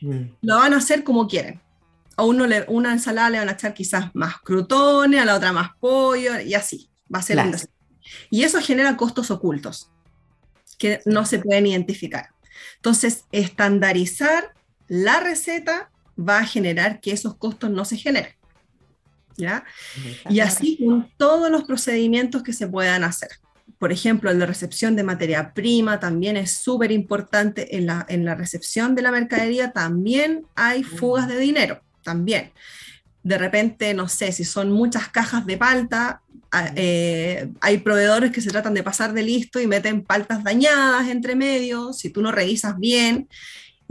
[0.00, 0.22] mm.
[0.42, 1.60] lo van a hacer como quieren.
[2.16, 5.52] A uno le, una ensalada le van a echar quizás más crutones, a la otra
[5.52, 6.90] más pollo y así.
[7.12, 7.38] Va a ser
[8.30, 9.92] Y eso genera costos ocultos
[10.76, 12.30] que no se pueden identificar.
[12.74, 14.52] Entonces, estandarizar
[14.88, 18.34] la receta va a generar que esos costos no se generen.
[19.36, 19.64] ¿Ya?
[20.28, 23.30] Y así con todos los procedimientos que se puedan hacer
[23.78, 27.76] por ejemplo, en la recepción de materia prima también es súper importante.
[27.76, 32.52] En la, en la recepción de la mercadería también hay fugas de dinero, también.
[33.22, 38.40] De repente, no sé, si son muchas cajas de palta, ah, eh, hay proveedores que
[38.40, 42.32] se tratan de pasar de listo y meten paltas dañadas entre medio, si tú no
[42.32, 43.28] revisas bien.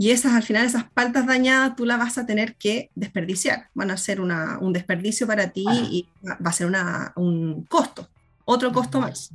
[0.00, 3.68] Y esas, al final, esas paltas dañadas, tú las vas a tener que desperdiciar.
[3.74, 8.08] Van a ser un desperdicio para ti y va a ser una, un costo,
[8.44, 9.32] otro costo más.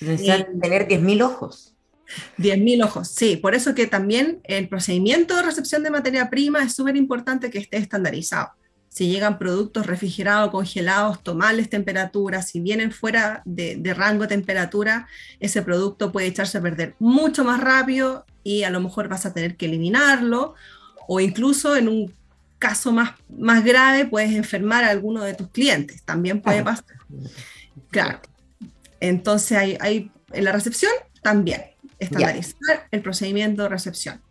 [0.00, 1.74] Necesitan tener 10.000 ojos.
[2.38, 3.36] 10.000 ojos, sí.
[3.36, 7.58] Por eso que también el procedimiento de recepción de materia prima es súper importante que
[7.58, 8.50] esté estandarizado.
[8.88, 15.06] Si llegan productos refrigerados, congelados, tomarles temperatura, si vienen fuera de, de rango de temperatura,
[15.38, 19.34] ese producto puede echarse a perder mucho más rápido y a lo mejor vas a
[19.34, 20.54] tener que eliminarlo
[21.08, 22.14] o incluso en un
[22.58, 26.84] caso más, más grave puedes enfermar a alguno de tus clientes, también puede pasar.
[27.90, 28.20] Claro.
[29.00, 31.62] Entonces hay, hay en la recepción también
[31.98, 34.22] estandarizar el procedimiento de recepción.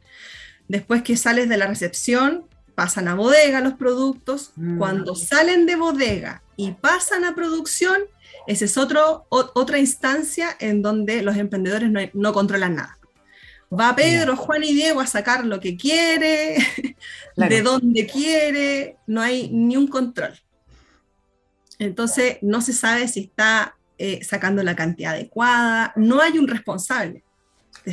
[0.68, 4.52] Después que sales de la recepción, pasan a bodega los productos.
[4.56, 4.78] Mm.
[4.78, 8.04] Cuando salen de bodega y pasan a producción,
[8.48, 13.00] esa es otro, otra instancia en donde los emprendedores no, controlan nada.
[13.78, 16.58] Va Pedro, Juan y Diego a sacar lo que quiere,
[17.36, 20.34] de donde quiere, no hay ni un control.
[21.80, 27.24] Entonces no se sabe si está eh, sacando la cantidad adecuada, no hay un responsable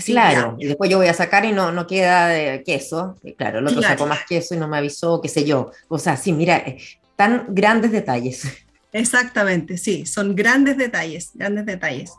[0.00, 3.16] claro, y después yo voy a sacar y no, no queda de queso.
[3.36, 5.70] claro, el otro sacó más queso y no me avisó, qué sé yo.
[5.88, 6.78] O sea, sí, mira, eh,
[7.16, 8.46] tan grandes detalles.
[8.92, 12.12] Exactamente, sí, son grandes detalles, grandes detalles.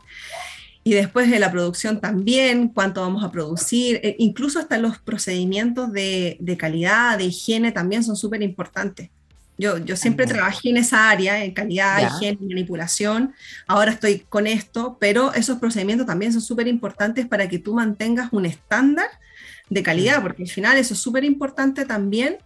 [0.84, 5.94] Y después de la producción también, cuánto vamos a producir, eh, incluso hasta los procedimientos
[5.94, 9.10] de, de calidad, de higiene también son súper importantes.
[9.64, 13.34] Yo, yo siempre trabajé en esa área, en calidad, higiene, manipulación.
[13.66, 18.34] Ahora estoy con esto, pero esos procedimientos también son súper importantes para que tú mantengas
[18.34, 19.08] un estándar
[19.70, 22.40] de calidad, porque al final eso es súper importante también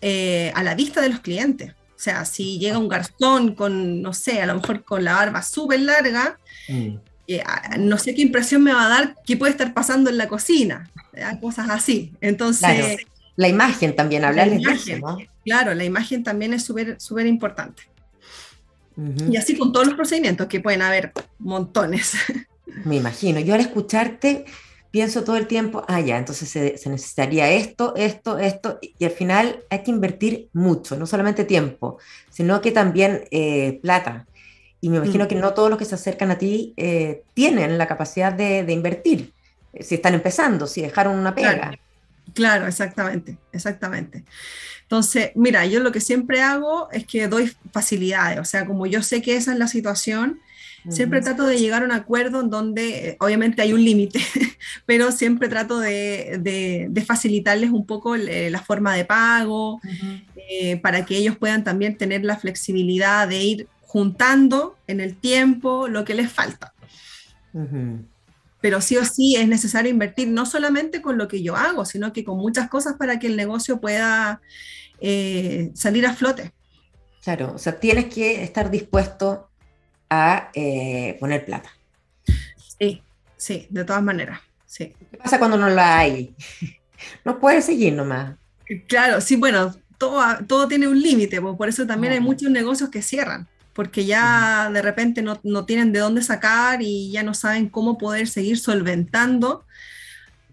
[0.00, 1.70] eh, a la vista de los clientes.
[1.70, 5.42] O sea, si llega un garzón con, no sé, a lo mejor con la barba
[5.42, 6.36] súper larga,
[6.68, 6.96] mm.
[7.28, 7.44] eh,
[7.78, 10.90] no sé qué impresión me va a dar qué puede estar pasando en la cocina,
[11.40, 12.12] cosas así.
[12.20, 13.06] Entonces...
[13.36, 15.18] La imagen también, hablarles de eso, ¿no?
[15.44, 17.82] Claro, la imagen también es súper súper importante.
[19.30, 22.14] Y así con todos los procedimientos, que pueden haber montones.
[22.84, 23.40] Me imagino.
[23.40, 24.46] Yo al escucharte
[24.90, 29.62] pienso todo el tiempo, ah, ya, entonces se, necesitaría esto, esto, esto, y al final
[29.68, 31.98] hay que invertir mucho, no solamente tiempo,
[32.30, 34.26] sino que también eh, plata.
[34.80, 35.28] Y me imagino mm.
[35.28, 39.34] que no todos los que se acercan a ti eh, tienen la capacidad de, invertir,
[39.78, 41.52] si están empezando, si dejaron una pega.
[41.54, 41.78] Claro,
[42.66, 44.24] exactamente, exactamente.
[44.82, 49.02] Entonces, mira, yo lo que siempre hago es que doy facilidades, o sea, como yo
[49.02, 50.40] sé que esa es la situación,
[50.88, 54.20] siempre trato de llegar a un acuerdo en donde eh, obviamente hay un límite,
[54.86, 59.80] pero siempre trato de, facilitarles un poco la forma de pago,
[60.48, 65.88] eh, para que ellos puedan también tener la flexibilidad de ir juntando en el tiempo
[65.88, 66.72] lo que les falta
[68.66, 72.12] pero sí o sí es necesario invertir no solamente con lo que yo hago, sino
[72.12, 74.40] que con muchas cosas para que el negocio pueda
[75.00, 76.50] eh, salir a flote.
[77.22, 79.48] Claro, o sea, tienes que estar dispuesto
[80.10, 81.70] a eh, poner plata.
[82.76, 83.04] Sí,
[83.36, 84.40] sí, de todas maneras.
[84.66, 84.92] Sí.
[85.12, 86.34] ¿Qué pasa cuando no la hay?
[87.24, 88.34] No puedes seguir nomás.
[88.88, 93.00] Claro, sí, bueno, todo, todo tiene un límite, por eso también hay muchos negocios que
[93.00, 97.98] cierran porque ya de repente no, tienen de dónde sacar y ya no saben cómo
[97.98, 99.66] poder seguir solventando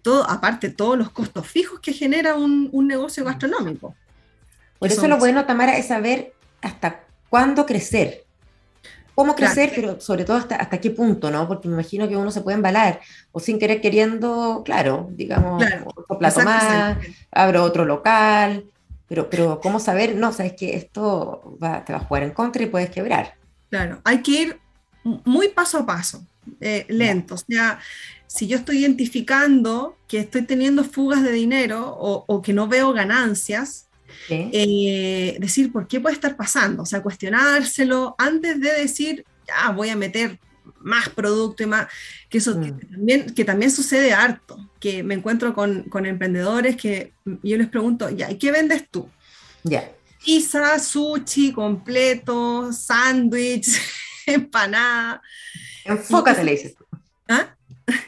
[0.02, 3.94] todo, aparte todos los costos fijos que genera un, negocio gastronómico.
[4.78, 8.24] Por eso lo bueno, Tamara, es saber hasta cuándo crecer.
[9.14, 11.48] Cómo crecer, pero sobre todo hasta, hasta qué punto, ¿no?
[11.48, 13.00] Porque me imagino que uno se puede embalar
[13.32, 15.64] o sin querer queriendo, claro, digamos,
[15.96, 16.98] otro plato más,
[17.30, 18.64] abro otro local,
[19.08, 20.16] pero, pero ¿cómo saber?
[20.16, 23.34] No, sabes que esto te va a jugar en contra y puedes quebrar.
[23.70, 24.60] Claro, hay que ir
[25.02, 26.24] muy paso a paso,
[26.60, 27.34] eh, lento.
[27.34, 27.78] O sea,
[28.26, 33.88] si yo estoy identificando que estoy teniendo fugas de dinero o, que no veo ganancias,
[34.28, 39.90] eh, decir por qué puede estar pasando, o sea, cuestionárselo antes de decir, ya voy
[39.90, 40.38] a meter
[40.84, 41.88] más producto y más,
[42.28, 42.90] que eso que, mm.
[42.90, 48.10] también, que también sucede harto, que me encuentro con, con emprendedores que yo les pregunto,
[48.10, 49.08] ya, ¿y qué vendes tú?
[49.64, 49.90] Ya.
[50.24, 53.68] Pizza, sushi, completo, sándwich,
[54.26, 55.22] empanada.
[55.84, 56.74] Enfócate, le dices.
[57.28, 57.56] ¿Ah?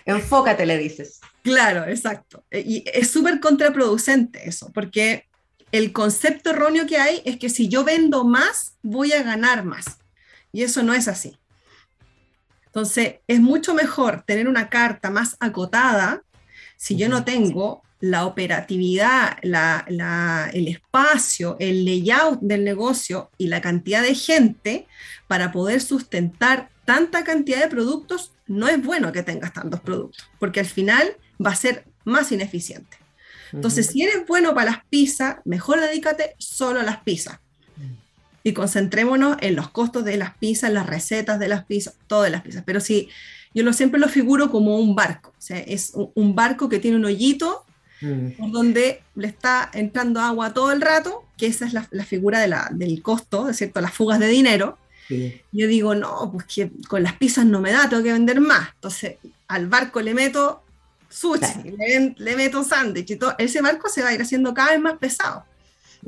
[0.05, 1.21] Enfócate, le dices.
[1.43, 2.45] Claro, exacto.
[2.51, 5.25] E, y es súper contraproducente eso, porque
[5.73, 9.99] el concepto erróneo que hay es que si yo vendo más, voy a ganar más.
[10.53, 11.39] Y eso no es así.
[12.77, 16.23] Entonces, es mucho mejor tener una carta más acotada
[16.77, 24.03] si yo no tengo la operatividad, el espacio, el layout del negocio y la cantidad
[24.03, 24.87] de gente
[25.27, 30.61] para poder sustentar tanta cantidad de productos, no es bueno que tengas tantos productos, porque
[30.61, 32.99] al final va a ser más ineficiente.
[33.55, 37.39] Entonces, si eres bueno para las pizzas, mejor dedícate solo a las pizzas
[38.47, 42.43] y concentrémonos en los costos de las pizzas, las recetas de las pizzas, todas las
[42.43, 42.63] pizzas.
[42.65, 43.09] Pero si
[43.53, 45.31] yo lo, siempre lo figuro como un barco.
[45.31, 47.65] O sea, es un barco que tiene un hoyito
[48.03, 48.29] mm.
[48.39, 52.47] por donde le está entrando agua todo el rato, que esa es la, figura de
[52.47, 53.81] la, del costo, ¿es cierto?
[53.81, 54.79] Las fugas de dinero.
[55.51, 58.69] Yo digo, no, pues que con las pizzas no me da, tengo que vender más.
[58.75, 59.17] Entonces,
[59.49, 60.63] al barco le meto
[61.09, 61.75] sushi,
[62.17, 63.35] le, meto sándwich y todo.
[63.39, 65.45] Ese barco se va a ir haciendo cada vez más pesado.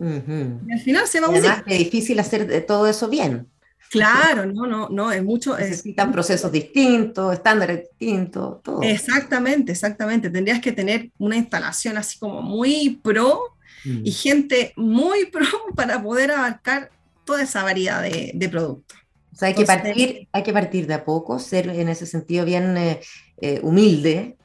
[0.00, 1.50] Y al final se va a hundir.
[1.66, 3.48] Es difícil hacer todo eso bien.
[3.90, 5.56] Claro, no, no, no, es mucho.
[5.56, 8.82] Necesitan procesos distintos, estándares distintos, todo.
[8.82, 10.30] Exactamente, exactamente.
[10.30, 14.02] Tendrías que tener una instalación así como muy pro mm.
[14.04, 16.90] y gente muy pro para poder abarcar
[17.24, 18.98] toda esa variedad de, productos.
[19.32, 22.44] O sea, hay que, partir, hay que partir de a poco, ser en ese sentido
[22.44, 23.00] bien eh,
[23.40, 24.36] eh, humilde.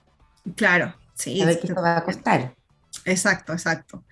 [0.56, 1.41] Claro, sí.
[1.41, 2.56] A ver qué va a costar.
[3.06, 4.04] Exacto, exacto.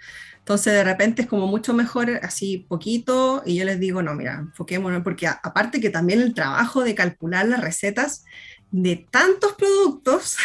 [0.51, 4.33] Entonces de repente es como mucho mejor así poquito y yo les digo, no, mira,
[4.33, 8.25] enfoquémonos, porque aparte que también el trabajo de calcular las recetas
[8.69, 10.35] de tantos productos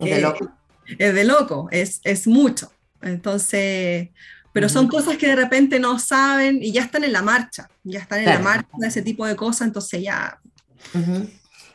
[0.00, 0.50] es de loco,
[0.98, 2.72] es, de loco, es, es mucho.
[3.02, 4.08] Entonces,
[4.54, 8.00] pero son cosas que de repente no saben y ya están en la marcha, ya
[8.00, 10.40] están en la marcha de ese tipo de cosas, entonces ya...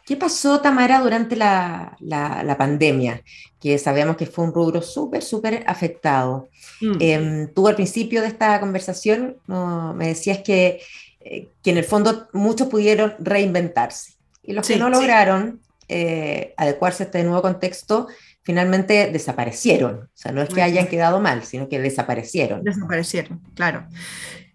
[0.05, 3.21] ¿Qué pasó, Tamara, durante la, la, pandemia?
[3.59, 6.49] Que sabemos que fue un rubro súper, súper afectado.
[6.81, 6.97] Mm.
[6.99, 10.81] Em, tú al principio de esta conversación me decías que,
[11.21, 17.03] eh, que, en el fondo muchos pudieron reinventarse y los que no lograron eh, adecuarse
[17.03, 18.07] a este nuevo contexto
[18.43, 19.95] finalmente desaparecieron.
[20.03, 22.63] O sea, no es que hayan quedado mal, sino que desaparecieron.
[22.63, 23.87] Desaparecieron, claro.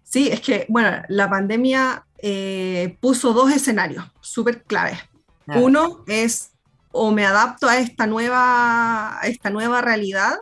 [0.03, 4.99] Sí, es que, bueno, la pandemia eh, puso dos escenarios súper claves.
[5.55, 6.51] Uno es
[6.91, 10.39] o me adapto a esta nueva, a esta nueva realidad,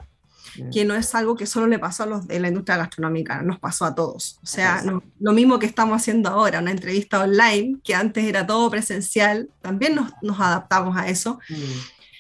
[0.74, 3.60] que no es algo que solo le pasó a los de la industria gastronómica, nos
[3.60, 4.40] pasó a todos.
[4.42, 4.84] O sea,
[5.20, 9.94] lo mismo que estamos haciendo ahora, una entrevista online, que antes era todo presencial, también
[9.94, 11.40] nos, nos adaptamos a eso.
[11.50, 11.56] Mm.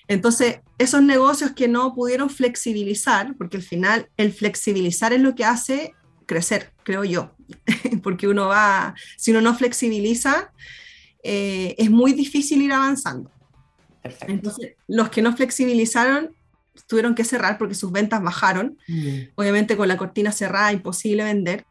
[0.08, 5.46] Entonces, esos negocios que no pudieron flexibilizar, porque al final el flexibilizar es lo que
[5.46, 7.32] hace crecer, creo yo,
[8.04, 10.52] porque uno va, si uno no flexibiliza,
[11.30, 13.30] eh, es muy difícil ir avanzando.
[14.22, 16.30] Entonces, los que no flexibilizaron
[16.88, 18.78] tuvieron que cerrar porque sus ventas bajaron.
[18.88, 19.34] Mm.
[19.36, 21.66] Obviamente con la cortina cerrada, imposible vender.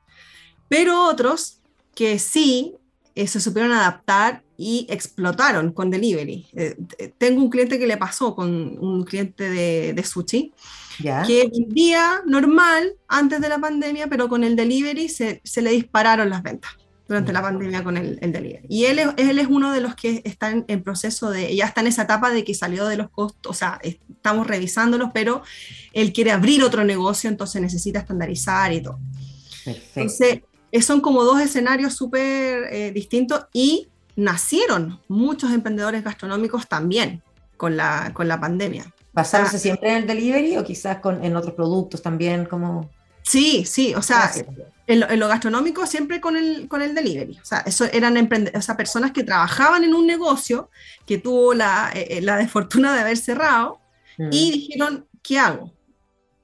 [0.68, 1.62] Pero otros
[1.94, 2.74] que sí
[3.14, 6.48] eh, se supieron adaptar y explotaron con delivery.
[6.52, 6.76] Eh,
[7.16, 10.52] tengo un cliente que le pasó con un cliente de, de sushi,
[10.98, 16.28] que vendía normal antes de la pandemia, pero con el delivery se, se le dispararon
[16.28, 16.72] las ventas
[17.08, 18.66] durante la pandemia con el, el delivery.
[18.68, 21.86] Y él, él es uno de los que están en proceso de, ya está en
[21.86, 25.42] esa etapa de que salió de los costos, o sea, estamos revisándolos, pero
[25.92, 28.98] él quiere abrir otro negocio, entonces necesita estandarizar y todo.
[29.64, 30.40] Entonces,
[30.80, 37.22] son como dos escenarios súper eh, distintos y nacieron muchos emprendedores gastronómicos también
[37.56, 38.92] con la, con la pandemia.
[39.12, 42.44] ¿Basándose siempre en el delivery o quizás con, en otros productos también?
[42.44, 42.90] como
[43.26, 44.30] Sí, sí, o sea,
[44.86, 47.38] en lo, gastronómico siempre con el, con el delivery.
[47.42, 48.16] O sea, eso eran
[48.54, 50.70] o sea, personas que trabajaban en un negocio
[51.04, 53.80] que tuvo la, eh, eh, la desfortuna de haber cerrado
[54.16, 54.52] y mm.
[54.52, 55.72] dijeron, ¿qué hago?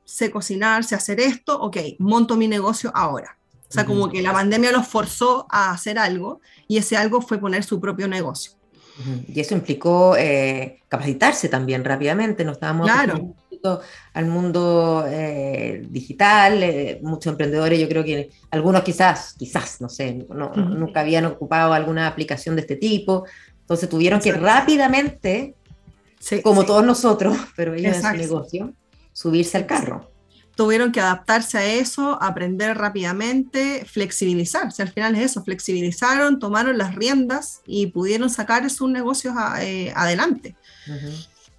[0.05, 3.39] Sé cocinar, sé hacer esto, ok, monto mi negocio ahora.
[3.69, 7.39] O sea, como que la pandemia los forzó a hacer algo y ese algo fue
[7.39, 8.53] poner su propio negocio.
[9.27, 13.35] Y eso implicó eh, capacitarse también rápidamente, no estábamos claro.
[14.15, 20.27] Al mundo eh, digital, eh, muchos emprendedores, yo creo que algunos quizás, quizás, no sé,
[20.57, 23.25] nunca habían ocupado alguna aplicación de este tipo,
[23.61, 25.55] entonces tuvieron que rápidamente,
[26.43, 28.73] como todos nosotros, pero ellos en su negocio,
[29.13, 30.09] subirse al carro.
[30.55, 34.83] Tuvieron que adaptarse a eso, aprender rápidamente, flexibilizarse.
[34.83, 40.55] Al final es eso, flexibilizaron, tomaron las riendas y pudieron sacar sus negocios eh, adelante.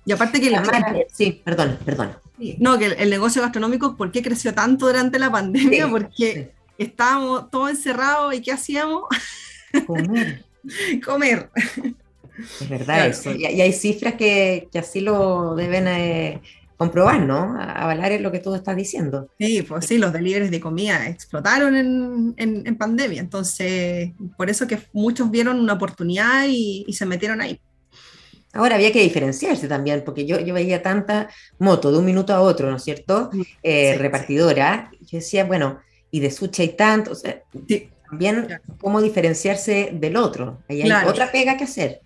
[0.06, 0.50] Y aparte que...
[0.50, 0.64] La
[1.12, 2.12] sí, perdón, perdón.
[2.60, 5.88] No, que el, negocio gastronómico, ¿por qué creció tanto durante la pandemia?
[5.90, 9.04] Porque estábamos todos encerrados y ¿qué hacíamos?
[9.86, 10.44] Comer.
[11.06, 11.50] Comer.
[12.60, 13.32] Es verdad eso.
[13.32, 15.88] Y, hay cifras que, que así lo deben...
[15.88, 16.42] Eh,
[16.78, 17.56] comprobar, ¿no?
[17.58, 19.30] Avalar lo que tú estás diciendo.
[19.40, 24.80] Sí, pues sí, los deliveries de comida explotaron en, en, pandemia, entonces por eso que
[24.92, 27.60] muchos vieron una oportunidad y, se metieron ahí.
[28.54, 32.42] Ahora había que diferenciarse también, porque yo, yo veía tanta moto de un minuto a
[32.42, 33.32] otro, ¿no es cierto?
[33.64, 34.92] Eh, repartidora.
[35.02, 35.80] Yo decía, bueno,
[36.12, 37.42] y de sucha hay tanto, o sea,
[38.08, 38.48] también
[38.80, 40.60] cómo diferenciarse del otro.
[40.70, 42.02] Ahí hay otra pega que hacer.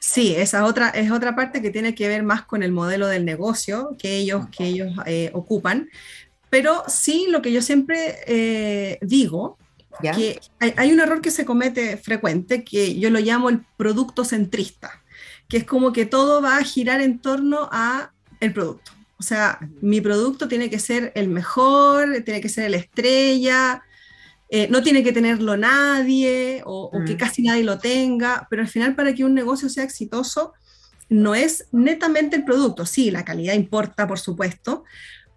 [0.00, 3.24] Sí, esa otra, es otra parte que tiene que ver más con el modelo del
[3.24, 5.88] negocio que ellos, que ellos eh, ocupan.
[6.50, 9.58] Pero sí, lo que yo siempre eh, digo,
[10.00, 15.02] que hay, un error que se comete frecuente, que yo lo llamo el producto centrista,
[15.54, 18.90] que es como que todo va a girar en torno a el producto.
[19.20, 23.84] O sea, mi producto tiene que ser el mejor, tiene que ser la estrella,
[24.48, 28.96] eh, no tiene que tenerlo nadie o, que casi nadie lo tenga, pero al final
[28.96, 30.54] para que un negocio sea exitoso
[31.08, 34.82] no es netamente el producto, sí, la calidad importa, por supuesto,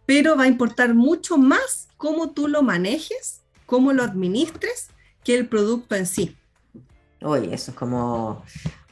[0.07, 4.87] pero va a importar mucho más cómo tú lo manejes, cómo lo administres,
[5.23, 6.35] que el producto en sí.
[7.21, 8.43] Oye, eso es como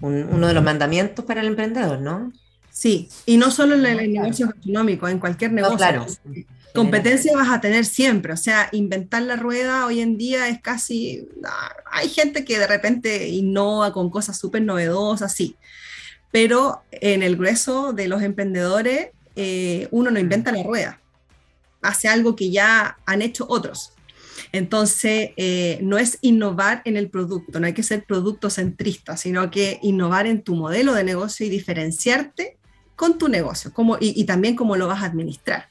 [0.01, 2.31] uno de los mandamientos para el emprendedor, ¿no?
[2.71, 5.77] Sí, y no solo en el, negocio gastronómico, en cualquier negocio.
[5.77, 6.05] claro.
[6.73, 11.25] Competencia vas a tener siempre, o sea, inventar la rueda hoy en día es casi,
[11.89, 15.55] hay gente que de repente innova con cosas súper novedosas, sí,
[16.31, 20.99] pero en el grueso de los emprendedores eh, uno no inventa la rueda,
[21.81, 23.94] hace algo que ya han hecho otros.
[24.51, 29.49] Entonces, eh, no es innovar en el producto, no hay que ser producto centrista, sino
[29.51, 32.57] que innovar en tu modelo de negocio y diferenciarte
[32.95, 35.67] con tu negocio como, y, también cómo lo vas a administrar.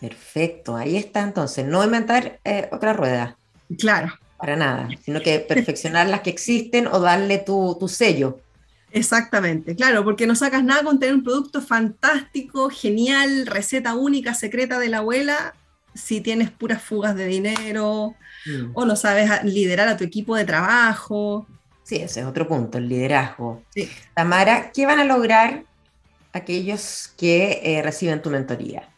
[0.00, 3.36] Perfecto, ahí está entonces, no inventar eh, otra rueda.
[3.78, 4.12] Claro.
[4.36, 8.40] Para nada, sino que perfeccionar las que existen o darle tu, tu sello.
[8.90, 14.78] Exactamente, claro, porque no sacas nada con tener un producto fantástico, genial, receta única, secreta
[14.78, 15.54] de la abuela,
[15.94, 18.14] si tienes puras fugas de dinero
[18.46, 18.70] mm.
[18.74, 21.46] o no sabes liderar a tu equipo de trabajo.
[21.82, 23.62] Sí, ese es otro punto, el liderazgo.
[24.14, 25.64] Tamara, ¿qué van a lograr
[26.32, 28.88] aquellos que eh, reciben tu mentoría?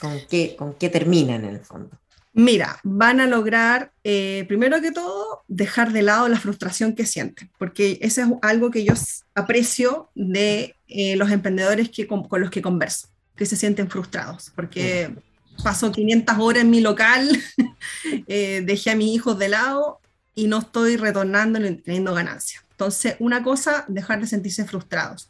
[0.00, 1.90] ¿Con qué, ¿Con qué terminan en el fondo?
[2.34, 7.50] Mira, van a lograr, eh, primero que todo, dejar de lado la frustración que sienten,
[7.58, 8.94] porque eso es algo que yo
[9.34, 15.14] aprecio de eh, los emprendedores que, con, los que converso, que se sienten frustrados, porque
[15.62, 17.28] paso 500 horas en mi local,
[18.26, 20.00] dejé a mis hijos de lado
[20.34, 22.62] y no estoy retornando ni teniendo ganancia.
[22.70, 25.28] Entonces, una cosa, dejar de sentirse frustrados.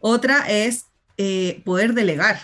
[0.00, 0.86] Otra es
[1.16, 2.38] eh, poder delegar,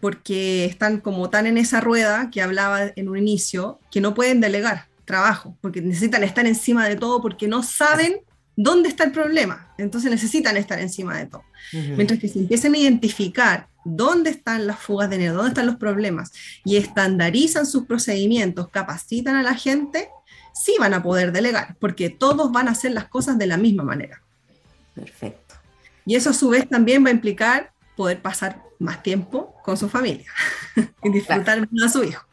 [0.00, 4.40] porque están como tan en esa rueda que hablaba en un inicio, que no pueden
[4.40, 8.20] delegar trabajo, porque necesitan estar encima de todo, porque no saben
[8.56, 9.74] dónde está el problema.
[9.78, 11.42] Entonces necesitan estar encima de todo.
[11.72, 15.76] Mientras que si empiezan a identificar dónde están las fugas de dinero, dónde están los
[15.76, 16.32] problemas,
[16.64, 20.08] y estandarizan sus procedimientos, capacitan a la gente,
[20.54, 23.82] sí van a poder delegar, porque todos van a hacer las cosas de la misma
[23.82, 24.22] manera.
[24.94, 25.54] Perfecto.
[26.04, 29.88] Y eso a su vez también va a implicar poder pasar más tiempo con su
[29.88, 30.26] familia
[31.02, 32.24] y disfrutar más a su hijo.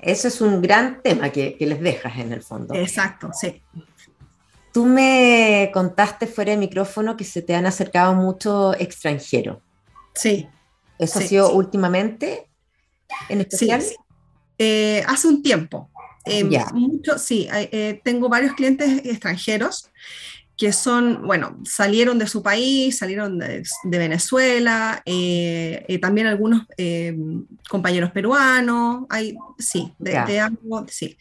[0.00, 2.74] Eso es un gran tema que, les dejas en el fondo.
[2.74, 3.62] Exacto, sí.
[4.72, 9.58] Tú me contaste fuera de micrófono que se te han acercado mucho extranjeros.
[10.18, 10.48] Sí.
[10.98, 12.48] ¿Eso ha sido últimamente
[13.28, 13.80] en especial?
[13.80, 13.94] Sí,
[14.58, 15.90] eh, hace un tiempo.
[16.24, 16.44] Eh,
[16.74, 19.90] mucho, sí, eh, tengo varios clientes extranjeros
[20.58, 27.16] que son, bueno, salieron de su país, salieron de, Venezuela, eh, eh, también algunos eh,
[27.68, 30.20] compañeros peruanos, hay, sí, de,
[30.88, 31.16] sí.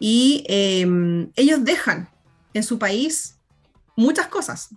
[0.00, 2.08] Y em, ellos dejan
[2.52, 3.38] en su país
[3.94, 4.70] muchas cosas.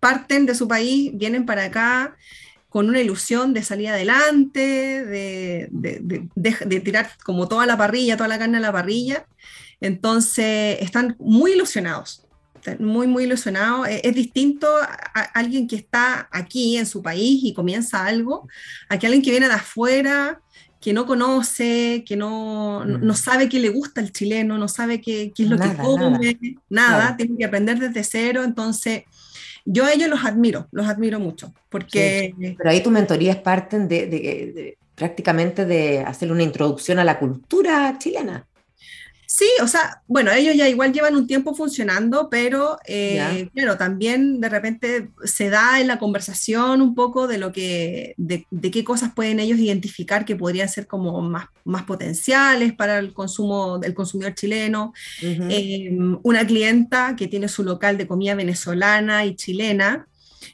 [0.00, 2.16] Parten de su país, vienen para acá
[2.70, 4.60] con una ilusión de salir adelante,
[5.04, 9.26] de, de tirar como toda la parrilla, toda la carne a la parrilla.
[9.80, 12.26] Entonces, están muy ilusionados
[12.78, 13.86] muy, muy ilusionado.
[13.86, 18.48] E-, es, distinto a, alguien que está aquí en su país y comienza algo,
[18.88, 20.40] a que alguien que viene de afuera,
[20.80, 23.16] que no conoce, que no, no, mm.
[23.16, 26.38] sabe qué le gusta al chileno, no sabe qué, qué es lo que come,
[26.70, 28.44] nada, tiene que aprender desde cero.
[28.44, 29.04] Entonces,
[29.64, 32.34] yo a ellos los admiro, los admiro mucho, porque...
[32.56, 37.96] pero ahí tus mentorías parten de, de prácticamente de hacer una introducción a la cultura
[37.98, 38.46] chilena.
[39.32, 44.40] Sí, o sea, bueno, ellos ya igual llevan un tiempo funcionando, pero eh, claro, también
[44.40, 49.12] de repente se da en la conversación un poco de lo que, de, qué cosas
[49.14, 54.34] pueden ellos identificar que podrían ser como más, más potenciales para el consumo del consumidor
[54.34, 54.92] chileno.
[55.22, 60.08] Em, una clienta que tiene su local de comida venezolana y chilena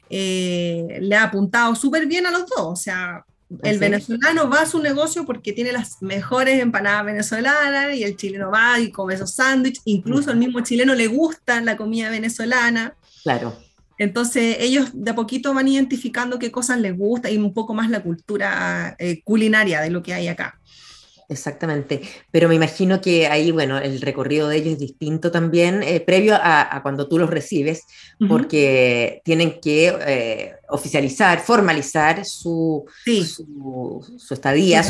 [0.07, 3.25] eh, le ha apuntado súper bien a los dos, o sea,
[3.63, 8.51] el venezolano va a su negocio porque tiene las mejores empanadas venezolanas y el chileno
[8.51, 9.81] va y come esos sándwiches.
[9.85, 12.95] Incluso al mismo chileno le gusta la comida venezolana.
[13.23, 13.57] Claro.
[13.97, 17.89] Entonces ellos de a poquito van identificando qué cosas les gusta y un poco más
[17.89, 20.59] la cultura eh, culinaria de lo que hay acá.
[21.29, 22.01] Exactamente,
[22.31, 26.35] pero me imagino que ahí, bueno, el recorrido de ellos es distinto también, eh, previo
[26.41, 27.83] a, cuando tú los recibes,
[28.29, 34.85] porque tienen que eh, oficializar, formalizar su, su, estadía,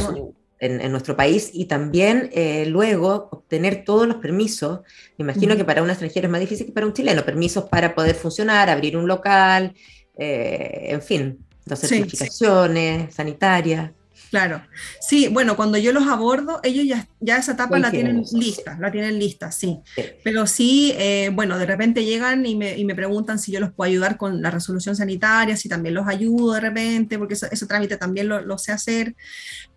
[0.59, 4.81] en, nuestro país y también eh, luego obtener todos los permisos.
[5.17, 7.95] Me imagino que para un extranjero es más difícil que para un chileno, permisos para
[7.95, 9.73] poder funcionar, abrir un local,
[10.15, 13.91] en fin, las certificaciones sanitarias.
[14.29, 14.61] Claro.
[14.99, 18.91] Sí, bueno, cuando yo los abordo, ellos ya, ya esa etapa la tienen lista, la
[18.91, 19.79] tienen lista, sí.
[20.23, 23.71] Pero sí, eh, bueno, de repente llegan y me, y me, preguntan si yo los
[23.71, 27.97] puedo ayudar con la resolución sanitaria, si también los ayudo de repente, porque ese, trámite
[27.97, 29.15] también lo, lo, sé hacer.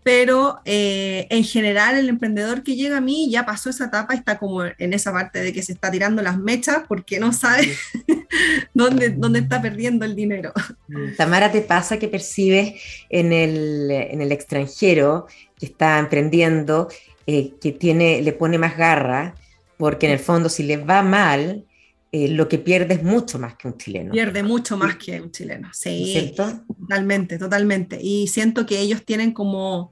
[0.03, 4.39] Pero eh, en general el emprendedor que llega a mí ya pasó esa etapa, está
[4.39, 7.71] como en esa parte de que se está tirando las mechas porque no sabe
[8.73, 10.51] dónde, dónde está perdiendo el dinero.
[11.17, 12.73] Tamara, ¿te pasa que percibes
[13.09, 15.27] en el, en el extranjero
[15.57, 16.89] que está emprendiendo,
[17.27, 19.35] eh, que tiene, le pone más garra,
[19.77, 21.65] porque en el fondo si le va mal,
[22.11, 24.11] eh, lo que pierde es mucho más que un chileno.
[24.11, 26.33] Pierde mucho más que un chileno, sí.
[26.35, 27.97] Totalmente, totalmente.
[28.01, 29.91] Y siento que ellos tienen como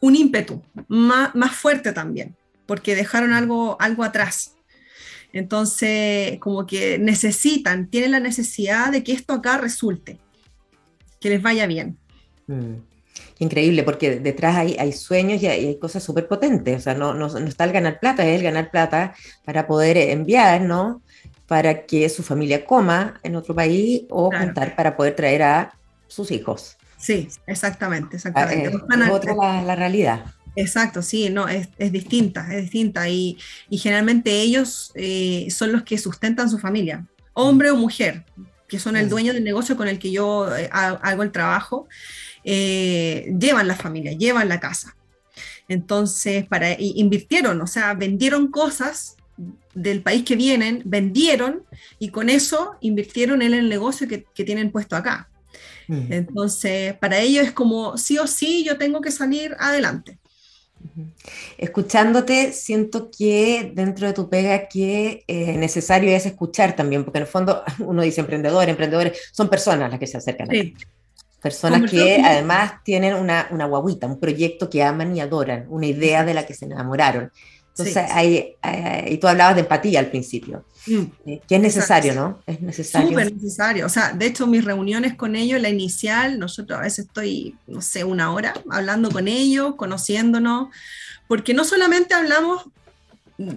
[0.00, 4.54] un ímpetu más, más fuerte también, porque dejaron algo, algo atrás.
[5.32, 10.18] Entonces, como que necesitan, tienen la necesidad de que esto acá resulte,
[11.20, 11.98] que les vaya bien.
[12.46, 12.76] Mm.
[13.38, 16.78] Increíble, porque detrás hay, hay sueños y hay, cosas súper potentes.
[16.78, 19.14] O sea, no, no, no, está el ganar plata, es el ganar plata
[19.44, 21.02] para poder enviar, ¿no?
[21.46, 25.74] Para que su familia coma en otro país o juntar para poder traer a
[26.08, 26.76] sus hijos.
[26.96, 28.68] Sí, exactamente, exactamente.
[28.90, 30.24] Ah, es otra la, realidad.
[30.56, 33.06] Exacto, sí, no, es, es distinta, es distinta.
[33.08, 38.24] Y, y generalmente ellos eh, son los que sustentan su familia, hombre o mujer,
[38.66, 41.86] que son el dueño del negocio con el que yo eh, hago el trabajo.
[42.48, 44.96] Eh, llevan la familia, llevan la casa.
[45.68, 49.16] Entonces, para, invirtieron, o sea, vendieron cosas
[49.74, 51.64] del país que vienen, vendieron
[51.98, 55.28] y con eso invirtieron en el negocio que, tienen puesto acá.
[55.88, 56.12] Mm.
[56.12, 60.18] Entonces, para ellos es como, sí o sí, yo tengo que salir adelante.
[61.58, 67.22] Escuchándote, siento que dentro de tu pega que eh, necesario es escuchar también, porque en
[67.22, 70.48] el fondo uno dice emprendedor, emprendedores, son personas las que se acercan.
[70.48, 70.74] Sí.
[71.46, 76.24] Personas que además tienen una, una, guaguita, un proyecto que aman y adoran, una idea
[76.24, 77.30] de la que se enamoraron.
[77.68, 78.56] Entonces, Hay,
[79.06, 81.02] y tú hablabas de empatía al principio, mm.
[81.26, 82.40] eh, que es necesario, ¿no?
[82.46, 83.10] Es necesario.
[83.10, 83.86] Súper necesario.
[83.86, 87.80] O sea, de hecho, mis reuniones con ellos, la inicial, nosotros a veces estoy, no
[87.80, 90.68] sé, una hora hablando con ellos, conociéndonos,
[91.28, 92.64] porque no solamente hablamos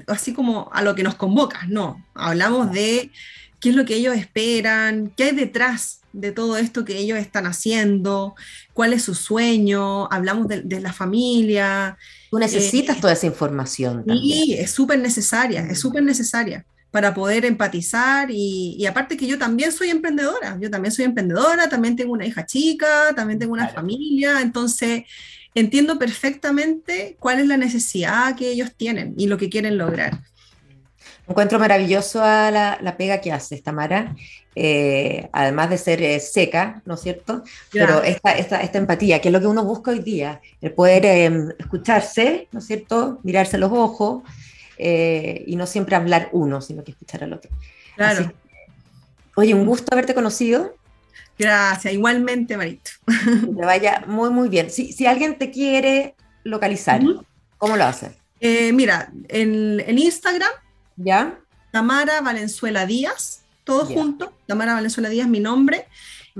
[0.05, 3.11] así como a lo que nos convoca, no, hablamos de
[3.59, 7.45] qué es lo que ellos esperan, qué hay detrás de todo esto que ellos están
[7.45, 8.35] haciendo,
[8.73, 11.97] cuál es su sueño, hablamos de, la familia.
[12.31, 14.03] Tú necesitas eh, toda esa información.
[14.07, 19.71] Sí, es súper necesaria, es súper necesaria para poder empatizar y, aparte que yo también
[19.71, 24.41] soy emprendedora, yo también soy emprendedora, también tengo una hija chica, también tengo una familia,
[24.41, 25.03] entonces
[25.53, 30.19] entiendo perfectamente cuál es la necesidad que ellos tienen y lo que quieren lograr.
[31.29, 34.15] Encuentro maravilloso a la, pega que hace Tamara,
[34.55, 37.43] eh, además de ser eh, seca, ¿no es cierto?
[37.71, 41.05] Pero esta, esta, esta, empatía, que es lo que uno busca hoy día, el poder
[41.05, 43.19] em, escucharse, ¿no es cierto?
[43.21, 44.23] Mirarse los ojos
[44.79, 47.51] eh, y no siempre hablar uno, sino que escuchar al otro.
[47.95, 48.33] Claro.
[49.35, 50.73] oye, un gusto haberte conocido.
[51.37, 52.89] Gracias, igualmente, Marito.
[53.05, 54.71] Que vaya muy, muy bien.
[54.71, 57.03] Si, si alguien te quiere localizar,
[57.59, 58.17] ¿cómo lo hace?
[58.73, 60.49] mira, en, en Instagram
[60.99, 61.39] ¿Ya?
[61.71, 64.33] Tamara Valenzuela Díaz, todo junto.
[64.47, 65.85] Tamara Valenzuela Díaz, mi nombre.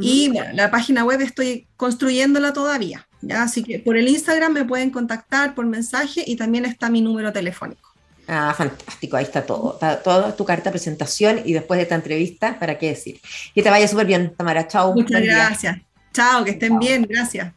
[0.01, 3.07] Y la página web estoy construyéndola todavía.
[3.21, 3.43] ¿ya?
[3.43, 7.33] Así que por el Instagram me pueden contactar por mensaje y también está mi número
[7.33, 7.89] telefónico.
[8.27, 9.73] Ah, fantástico, ahí está todo.
[9.73, 13.19] Está toda tu carta de presentación y después de esta entrevista, ¿para qué decir?
[13.55, 14.67] Que te vaya súper bien, Tamara.
[14.67, 14.93] Chao.
[14.93, 15.77] Muchas gracias.
[16.13, 17.53] Chao, que estén bien, gracias.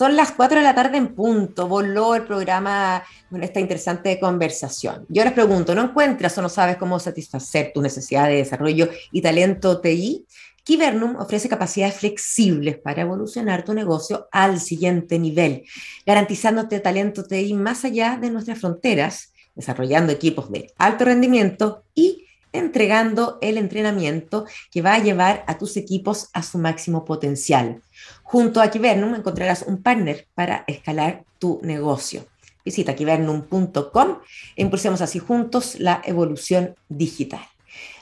[0.00, 5.04] Son las 4 de la tarde en punto, voló el programa con esta interesante conversación.
[5.10, 9.20] Yo les pregunto, ¿no encuentras o no sabes cómo satisfacer tu necesidad de desarrollo y
[9.20, 10.24] talento TI?
[10.64, 15.64] Kibernum ofrece capacidades flexibles para evolucionar tu negocio al siguiente nivel,
[16.06, 23.38] garantizándote talento TI más allá de nuestras fronteras, desarrollando equipos de alto rendimiento y entregando
[23.42, 27.82] el entrenamiento que va a llevar a tus equipos a su máximo potencial.
[28.30, 32.26] Junto a Kibernum encontrarás un partner para escalar tu negocio.
[32.64, 34.18] Visita kibernum.com
[34.54, 37.40] e impulsemos así juntos la evolución digital.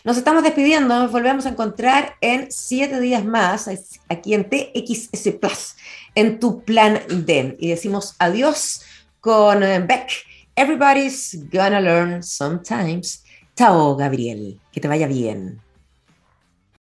[0.05, 3.71] Nos estamos despidiendo, nos volvemos a encontrar en siete días más
[4.11, 5.77] aquí en TXS Plus,
[6.15, 7.57] en tu plan D.
[7.59, 8.83] Y decimos adiós
[9.21, 10.11] con eh, Beck.
[10.57, 13.25] Everybody's gonna learn sometimes.
[13.57, 14.61] Chao, Gabriel.
[14.73, 15.63] Que te vaya bien.